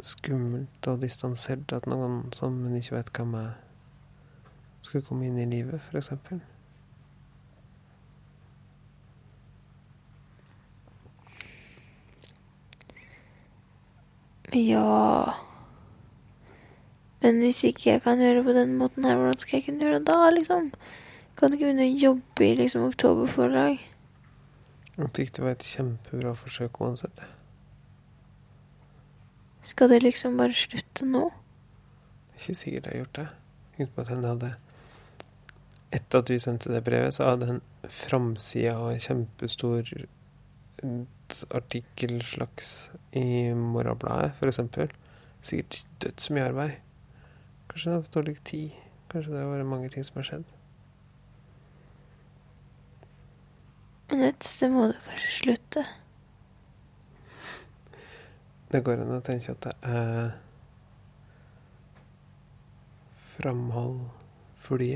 skummelt 0.06 0.88
og 0.90 1.02
distansert 1.02 1.72
at 1.76 1.86
noen 1.90 2.26
som 2.36 2.58
en 2.66 2.76
ikke 2.78 2.96
vet 2.96 3.10
hvem 3.16 3.34
er, 3.40 3.54
skulle 4.86 5.06
komme 5.06 5.26
inn 5.26 5.40
i 5.42 5.48
livet, 5.50 5.82
f.eks. 5.90 6.12
Ja 14.56 15.32
Men 17.20 17.40
hvis 17.42 17.64
ikke 17.66 17.90
jeg 17.90 18.02
kan 18.04 18.22
gjøre 18.22 18.38
det 18.38 18.44
på 18.46 18.54
den 18.56 18.76
måten 18.78 19.04
her, 19.04 19.16
hvordan 19.16 19.38
skal 19.38 19.58
jeg 19.58 19.64
kunne 19.66 19.84
gjøre 19.84 19.98
det 19.98 20.06
da, 20.06 20.30
liksom? 20.30 20.70
Kan 21.36 21.50
du 21.50 21.56
ikke 21.56 21.66
begynne 21.66 21.88
å 21.88 21.98
jobbe 22.00 22.46
i 22.46 22.54
liksom 22.56 22.86
oktoberforlag? 22.86 23.82
Jeg 24.96 25.08
synes 25.14 25.30
det 25.30 25.42
var 25.44 25.50
et 25.50 25.66
kjempebra 25.66 26.32
forsøk 26.38 26.80
uansett. 26.80 27.18
Skal 29.66 29.90
det 29.90 30.02
liksom 30.04 30.38
bare 30.38 30.54
slutte 30.54 31.06
nå? 31.08 31.24
Det 31.26 32.36
er 32.36 32.44
ikke 32.44 32.60
sikkert 32.60 32.86
jeg 32.86 32.92
har 32.92 33.02
gjort 33.02 33.18
det. 33.18 33.26
Husk 33.76 33.94
på 33.94 34.04
at 34.04 34.12
henne 34.14 34.30
hadde 34.34 34.52
Etter 35.96 36.20
at 36.20 36.28
du 36.28 36.38
sendte 36.42 36.72
det 36.72 36.82
brevet, 36.84 37.14
så 37.14 37.30
hadde 37.30 37.48
en 37.48 37.60
framsida 37.88 38.74
av 38.74 38.90
en 38.90 39.00
kjempestor 39.00 39.92
artikkel 41.54 42.18
slags 42.26 42.90
i 43.16 43.54
Morgenbladet, 43.54 44.34
f.eks. 44.40 44.90
Sikkert 45.46 45.86
dødsmye 46.02 46.48
arbeid. 46.50 46.74
Kanskje 47.70 47.90
det 47.90 47.94
har 47.94 48.02
vært 48.02 48.18
dårlig 48.18 48.36
tid. 48.50 48.82
Kanskje 49.12 49.32
det 49.32 49.40
har 49.40 49.52
vært 49.54 49.70
mange 49.70 49.92
ting 49.94 50.04
som 50.06 50.18
har 50.20 50.28
skjedd. 50.30 50.50
Men 54.10 54.26
et 54.28 54.46
sted 54.46 54.74
må 54.74 54.90
det 54.90 54.98
kanskje 55.06 55.32
slutte. 55.40 55.86
Det 58.76 58.82
går 58.84 59.00
an 59.00 59.14
å 59.16 59.22
tenke 59.24 59.54
at 59.54 59.64
det 59.64 59.70
er 59.88 60.34
framhold 63.32 64.02
fordi 64.60 64.90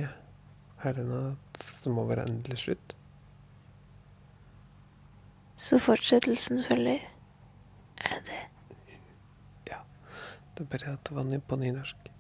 Er 0.85 0.97
det 0.99 1.05
noe 1.09 1.31
at 1.31 1.63
det 1.85 1.93
må 1.93 2.05
være 2.05 2.27
endelig 2.29 2.59
slutt? 2.61 2.93
Så 5.57 5.79
fortsettelsen 5.81 6.61
følger. 6.65 7.07
Er 8.05 8.21
det 8.27 8.43
det? 9.69 9.79
Det 10.57 10.67
er 10.67 10.69
bare 10.73 10.93
at 10.93 11.09
det 11.09 11.17
var 11.17 11.25
ny- 11.25 11.41
på 11.41 11.57
nynorsk. 11.57 12.13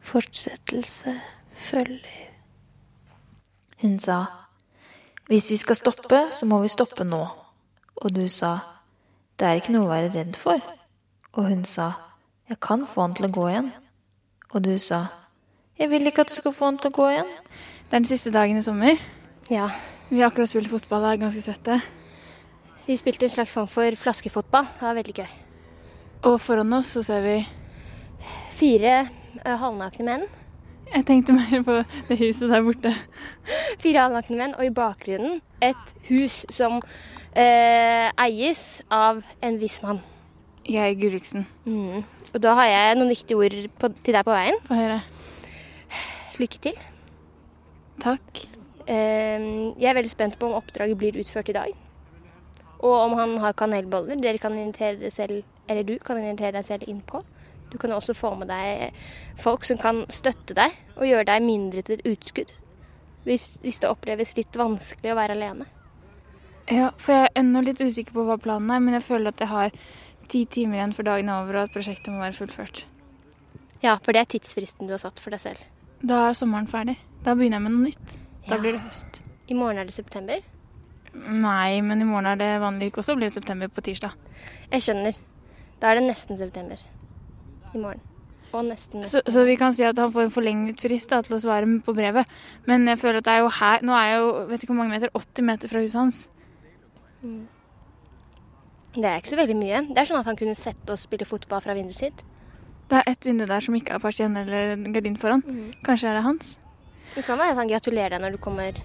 Fortsettelse 0.00 1.20
følger. 1.52 2.32
Hun 3.82 3.98
sa, 3.98 4.24
hvis 5.28 5.50
vi 5.50 5.56
skal 5.56 5.76
stoppe, 5.76 6.24
så 6.32 6.46
må 6.46 6.62
vi 6.64 6.68
stoppe 6.68 7.04
nå. 7.04 7.39
Og 8.00 8.16
du 8.16 8.26
sa, 8.28 8.56
det 9.38 9.48
er 9.48 9.60
ikke 9.60 9.74
noe 9.74 9.88
å 9.88 9.92
være 9.92 10.12
redd 10.14 10.36
for. 10.40 10.60
Og 11.36 11.48
hun 11.48 11.64
sa, 11.68 11.92
jeg 12.48 12.60
kan 12.64 12.86
få 12.88 13.06
han 13.06 13.16
til 13.16 13.28
å 13.28 13.32
gå 13.34 13.46
igjen. 13.50 13.70
Og 14.50 14.64
du 14.64 14.72
sa, 14.82 15.04
jeg 15.78 15.90
vil 15.92 16.08
ikke 16.08 16.24
at 16.24 16.32
du 16.32 16.36
skal 16.36 16.52
få 16.56 16.70
han 16.70 16.80
til 16.80 16.90
å 16.90 16.96
gå 16.96 17.08
igjen. 17.12 17.30
Det 17.88 17.94
er 17.94 18.02
den 18.02 18.08
siste 18.08 18.32
dagen 18.34 18.58
i 18.58 18.64
sommer. 18.64 18.98
Ja. 19.50 19.68
Vi 20.10 20.18
har 20.18 20.32
akkurat 20.32 20.50
spilt 20.50 20.70
fotball 20.72 21.06
og 21.06 21.12
er 21.12 21.22
ganske 21.22 21.44
svette. 21.44 21.78
Vi 22.86 22.96
spilte 22.98 23.28
en 23.28 23.32
slags 23.32 23.52
form 23.54 23.68
for 23.70 23.96
flaskefotball. 23.96 24.66
Det 24.74 24.82
var 24.82 24.98
veldig 24.98 25.14
gøy. 25.20 25.32
Og 26.28 26.40
foran 26.40 26.72
oss 26.76 26.96
så 26.96 27.02
ser 27.06 27.24
vi 27.24 27.36
Fire 28.52 28.96
uh, 29.46 29.54
halvnakne 29.60 30.04
menn. 30.04 30.26
Jeg 30.90 31.06
tenkte 31.06 31.36
mer 31.36 31.62
på 31.64 31.76
det 32.08 32.18
huset 32.18 32.50
der 32.50 32.64
borte. 32.66 32.92
Fire 33.80 34.02
halvnakne 34.08 34.36
menn, 34.36 34.56
og 34.58 34.66
i 34.66 34.74
bakgrunnen 34.74 35.38
et 35.62 35.94
hus 36.10 36.42
som 36.50 36.80
uh, 37.36 38.08
eies 38.24 38.64
av 38.90 39.22
en 39.42 39.58
viss 39.60 39.80
mann. 39.84 40.00
Geir 40.66 40.94
Gulliksen. 40.98 41.46
Mm. 41.64 42.04
Og 42.30 42.38
da 42.42 42.54
har 42.58 42.68
jeg 42.70 42.98
noen 42.98 43.10
viktige 43.10 43.38
ord 43.40 43.56
på, 43.80 43.90
til 44.04 44.16
deg 44.16 44.26
på 44.26 44.34
veien. 44.34 44.58
Få 44.68 44.78
høre. 44.78 45.00
Lykke 46.40 46.60
til. 46.68 46.78
Takk. 48.00 48.44
Eh, 48.86 49.48
jeg 49.78 49.88
er 49.90 49.96
veldig 49.98 50.12
spent 50.12 50.38
på 50.38 50.48
om 50.48 50.56
oppdraget 50.58 50.98
blir 50.98 51.18
utført 51.20 51.50
i 51.52 51.56
dag. 51.56 51.74
Og 52.80 52.94
om 52.94 53.16
han 53.18 53.36
har 53.42 53.56
kanelboller. 53.58 54.20
Dere 54.22 54.40
kan 54.40 54.56
invitere 54.56 54.98
deg 55.02 55.12
selv, 55.12 55.42
eller 55.68 55.86
du 55.86 55.98
kan 55.98 56.20
invitere 56.20 56.54
deg 56.58 56.66
selv 56.66 56.88
inn 56.88 57.02
på. 57.06 57.22
Du 57.70 57.78
kan 57.78 57.92
også 57.94 58.16
få 58.18 58.32
med 58.34 58.48
deg 58.50 58.96
folk 59.38 59.66
som 59.66 59.78
kan 59.78 60.02
støtte 60.10 60.56
deg 60.58 60.74
og 60.96 61.06
gjøre 61.06 61.28
deg 61.28 61.44
mindre 61.44 61.84
til 61.86 61.98
et 61.98 62.08
utskudd. 62.08 62.54
Hvis, 63.26 63.60
hvis 63.62 63.78
det 63.82 63.90
oppleves 63.90 64.32
litt 64.38 64.56
vanskelig 64.56 65.12
å 65.12 65.18
være 65.18 65.36
alene. 65.36 65.68
Ja, 66.70 66.90
for 67.02 67.12
jeg 67.16 67.26
er 67.28 67.40
ennå 67.40 67.62
litt 67.66 67.80
usikker 67.82 68.14
på 68.14 68.24
hva 68.28 68.36
planen 68.40 68.70
er, 68.70 68.78
men 68.82 68.94
jeg 68.94 69.02
føler 69.06 69.32
at 69.32 69.42
jeg 69.42 69.50
har 69.50 69.72
ti 70.30 70.44
timer 70.46 70.78
igjen 70.78 70.94
for 70.94 71.06
dagen 71.08 71.28
er 71.28 71.42
over, 71.42 71.56
og 71.58 71.68
at 71.68 71.74
prosjektet 71.74 72.12
må 72.14 72.22
være 72.22 72.36
fullført. 72.36 72.84
Ja, 73.82 73.96
for 74.04 74.12
det 74.14 74.22
er 74.22 74.30
tidsfristen 74.36 74.86
du 74.86 74.94
har 74.94 75.02
satt 75.02 75.18
for 75.22 75.34
deg 75.34 75.42
selv. 75.42 75.64
Da 76.06 76.28
er 76.28 76.36
sommeren 76.38 76.68
ferdig. 76.70 76.96
Da 77.24 77.34
begynner 77.34 77.58
jeg 77.58 77.66
med 77.66 77.74
noe 77.74 77.88
nytt. 77.88 78.16
Da 78.46 78.54
Ja. 78.54 78.60
blir 78.60 78.72
det 78.72 78.80
høst. 78.84 79.20
I 79.48 79.54
morgen 79.54 79.78
er 79.78 79.84
det 79.84 79.94
september. 79.94 80.38
Nei, 81.14 81.80
men 81.80 82.00
i 82.00 82.04
morgen 82.04 82.26
er 82.26 82.36
det 82.36 82.60
vanlig 82.60 82.92
uke, 82.92 82.98
og 82.98 83.04
så 83.04 83.16
blir 83.16 83.26
det 83.26 83.32
september 83.32 83.66
på 83.68 83.82
tirsdag. 83.82 84.12
Jeg 84.70 84.80
skjønner. 84.80 85.18
Da 85.80 85.90
er 85.90 85.94
det 85.98 86.04
nesten 86.08 86.38
september. 86.38 86.78
I 87.74 87.78
morgen. 87.78 88.00
Og 88.52 88.64
nesten 88.64 89.04
Så, 89.06 89.22
så 89.26 89.44
vi 89.46 89.56
kan 89.56 89.72
si 89.72 89.82
at 89.84 89.96
han 89.98 90.10
får 90.12 90.22
en 90.22 90.30
forlenget 90.30 90.80
frist 90.80 91.10
da, 91.10 91.20
til 91.22 91.36
å 91.36 91.40
svare 91.40 91.66
på 91.82 91.94
brevet. 91.94 92.26
Men 92.66 92.86
jeg 92.86 92.98
føler 92.98 93.18
at 93.18 93.24
det 93.24 93.32
er 93.32 93.38
jo 93.44 93.48
her 93.48 93.78
Nå 93.82 93.92
er 93.92 94.06
jeg 94.10 94.18
jo 94.20 94.46
vet 94.46 94.62
ikke 94.62 94.72
hvor 94.74 94.80
mange 94.84 94.90
meter, 94.90 95.10
80 95.14 95.42
meter 95.44 95.68
fra 95.68 95.80
huset 95.80 96.00
hans. 96.00 96.28
Det 97.20 99.06
er 99.06 99.20
ikke 99.20 99.32
så 99.32 99.38
veldig 99.38 99.56
mye. 99.58 99.82
Det 99.90 100.02
er 100.02 100.08
sånn 100.08 100.20
at 100.20 100.28
han 100.30 100.38
kunne 100.38 100.56
sette 100.58 100.90
og 100.90 100.98
spille 100.98 101.28
fotball 101.28 101.62
fra 101.62 101.76
vinduet 101.76 101.98
sitt. 101.98 102.24
Det 102.90 102.98
er 102.98 103.12
ett 103.12 103.26
vindu 103.26 103.44
der 103.46 103.62
som 103.62 103.76
ikke 103.78 103.94
har 103.94 104.02
persienne 104.02 104.42
eller 104.42 104.80
gardin 104.90 105.18
foran. 105.20 105.44
Kanskje 105.86 106.10
er 106.10 106.18
det 106.18 106.24
hans? 106.26 106.56
Det 107.14 107.22
kan 107.26 107.38
være 107.38 107.54
at 107.54 107.60
han 107.60 107.70
gratulerer 107.70 108.16
deg 108.16 108.24
når 108.24 108.34
du 108.34 108.40
kommer 108.42 108.80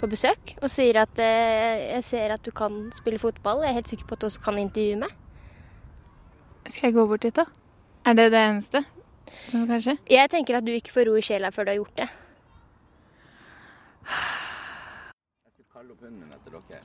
på 0.00 0.08
besøk 0.10 0.54
og 0.58 0.70
sier 0.72 0.98
at 1.02 1.18
eh, 1.22 1.92
'jeg 1.92 2.04
ser 2.04 2.32
at 2.34 2.42
du 2.42 2.50
kan 2.50 2.90
spille 2.92 3.18
fotball, 3.18 3.62
jeg 3.62 3.70
er 3.70 3.78
helt 3.78 3.88
sikker 3.88 4.06
på 4.06 4.14
at 4.14 4.20
du 4.20 4.26
også 4.26 4.40
kan 4.40 4.58
intervjue 4.58 4.98
meg'. 5.04 5.12
Skal 6.66 6.88
jeg 6.88 6.94
gå 6.94 7.06
bort 7.06 7.22
dit, 7.22 7.36
da? 7.36 7.44
Er 8.06 8.12
det 8.12 8.32
det 8.32 8.40
eneste? 8.40 8.84
Kanskje? 9.50 9.98
Jeg 10.10 10.30
tenker 10.30 10.56
at 10.56 10.64
du 10.64 10.72
ikke 10.72 10.92
får 10.92 11.06
ro 11.08 11.14
i 11.14 11.22
sjela 11.22 11.50
før 11.50 11.64
du 11.64 11.70
har 11.70 11.76
gjort 11.76 11.96
det. 11.96 12.08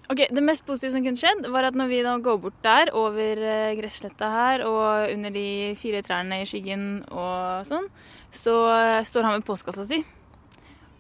Ok, 0.07 0.22
Det 0.30 0.43
mest 0.43 0.65
positive 0.65 0.93
som 0.93 1.03
kunne 1.05 1.20
skjedd, 1.20 1.47
var 1.51 1.68
at 1.68 1.78
når 1.78 1.89
vi 1.89 2.01
da 2.05 2.13
går 2.22 2.38
bort 2.41 2.59
der, 2.63 2.91
over 2.95 3.41
eh, 3.41 3.74
gressletta 3.80 4.30
her 4.32 4.63
og 4.68 5.13
under 5.13 5.34
de 5.34 5.74
fire 5.80 6.03
trærne 6.05 6.41
i 6.43 6.47
skyggen 6.47 6.86
og 7.09 7.65
sånn, 7.70 7.89
så 8.32 8.55
eh, 8.76 9.01
står 9.07 9.28
han 9.28 9.38
med 9.39 9.47
postkassa 9.47 9.88
si. 9.89 10.03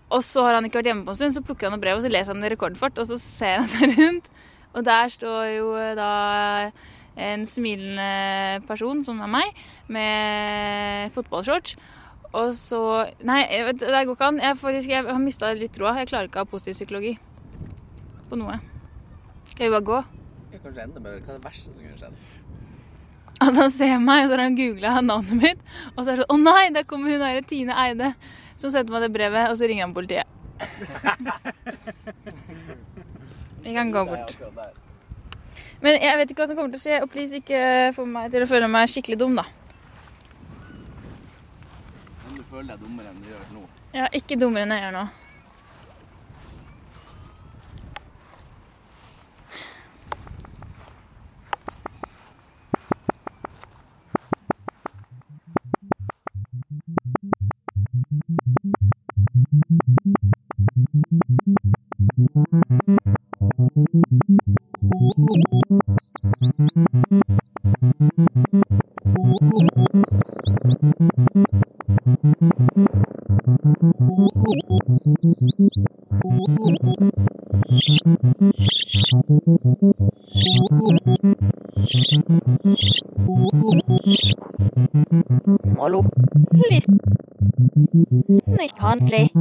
Og 0.07 0.23
så 0.23 0.45
har 0.45 0.57
han 0.57 0.65
ikke 0.67 0.79
vært 0.79 0.91
hjemme 0.91 1.05
på 1.05 1.13
en 1.13 1.19
stund, 1.19 1.35
så 1.35 1.43
plukker 1.45 1.67
han 1.67 1.77
opp 1.77 1.83
brevet 1.83 2.01
og 2.01 2.07
så 2.07 2.13
leser 2.13 2.33
han 2.33 2.47
i 2.47 2.51
rekordfart, 2.53 2.99
og 2.99 3.09
så 3.09 3.19
ser 3.21 3.61
han 3.61 3.69
seg 3.75 3.93
rundt. 3.99 4.31
Og 4.73 4.87
der 4.87 5.13
står 5.13 5.43
jo 5.53 5.69
eh, 5.77 5.93
da 5.97 6.11
en 7.17 7.45
smilende 7.49 8.65
person, 8.67 9.05
som 9.05 9.21
er 9.25 9.31
meg, 9.39 9.63
med 9.89 11.13
fotballshorts. 11.15 11.77
Og 12.37 12.51
så 12.57 12.81
Nei, 13.25 13.39
det 13.71 13.87
går 13.87 14.13
ikke 14.13 14.27
an. 14.27 14.43
Jeg, 14.43 14.59
faktisk, 14.59 14.91
jeg 14.91 15.07
har 15.07 15.23
mista 15.23 15.53
litt 15.55 15.73
troa. 15.73 15.95
Jeg 16.01 16.11
klarer 16.11 16.29
ikke 16.29 16.43
å 16.43 16.45
ha 16.45 16.51
positiv 16.51 16.77
psykologi 16.77 17.15
på 18.29 18.35
noe. 18.39 18.55
Skal 19.51 19.65
vi 19.67 19.71
bare 19.73 19.87
gå? 19.91 19.99
Ja, 20.51 20.57
Kanskje 20.63 20.81
enda 20.83 20.99
bedre. 21.03 21.19
Hva 21.23 21.29
er 21.33 21.37
det 21.39 21.45
verste 21.45 21.69
som 21.71 21.81
kunne 21.83 21.99
skjedd? 21.99 22.15
At 23.47 23.55
han 23.59 23.71
ser 23.73 23.97
meg, 24.01 24.19
og 24.23 24.27
så 24.29 24.33
har 24.37 24.43
han 24.47 24.57
googla 24.57 24.89
navnet 25.05 25.37
mitt. 25.41 25.59
Og 25.95 26.01
så 26.03 26.09
er 26.11 26.15
det 26.19 26.23
sånn 26.25 26.33
Å 26.33 26.35
nei, 26.41 26.65
der 26.73 26.85
kommer 26.89 27.07
hun 27.13 27.21
derre 27.21 27.43
Tine 27.45 27.73
Eide 27.85 28.09
som 28.57 28.69
sendte 28.73 28.91
meg 28.93 29.01
det 29.05 29.11
brevet, 29.13 29.51
og 29.51 29.55
så 29.59 29.63
ringer 29.69 29.83
han 29.85 29.93
politiet. 29.93 30.27
Vi 33.61 33.73
kan 33.75 33.91
gå 33.93 34.01
bort. 34.07 34.31
Men 35.83 35.93
jeg 36.01 36.17
vet 36.17 36.29
ikke 36.33 36.41
hva 36.41 36.47
som 36.49 36.57
kommer 36.57 36.71
til 36.73 36.79
å 36.79 36.85
skje, 36.87 36.97
og 37.05 37.09
please 37.13 37.33
ikke 37.37 37.59
få 37.93 38.01
meg 38.09 38.31
til 38.33 38.41
å 38.41 38.49
føle 38.49 38.65
meg 38.71 38.89
skikkelig 38.89 39.19
dum, 39.21 39.35
da. 39.37 39.45
Men 42.23 42.31
du 42.39 42.43
føler 42.49 42.67
deg 42.71 42.77
dummere 42.81 43.07
enn 43.11 43.19
du 43.21 43.27
gjør 43.29 43.45
nå. 43.53 43.61
Ja, 43.93 44.05
ikke 44.17 44.33
dummere 44.41 44.63
enn 44.65 44.73
jeg 44.73 44.81
gjør 44.87 44.95
nå. 44.97 45.05
Nei, 88.95 89.31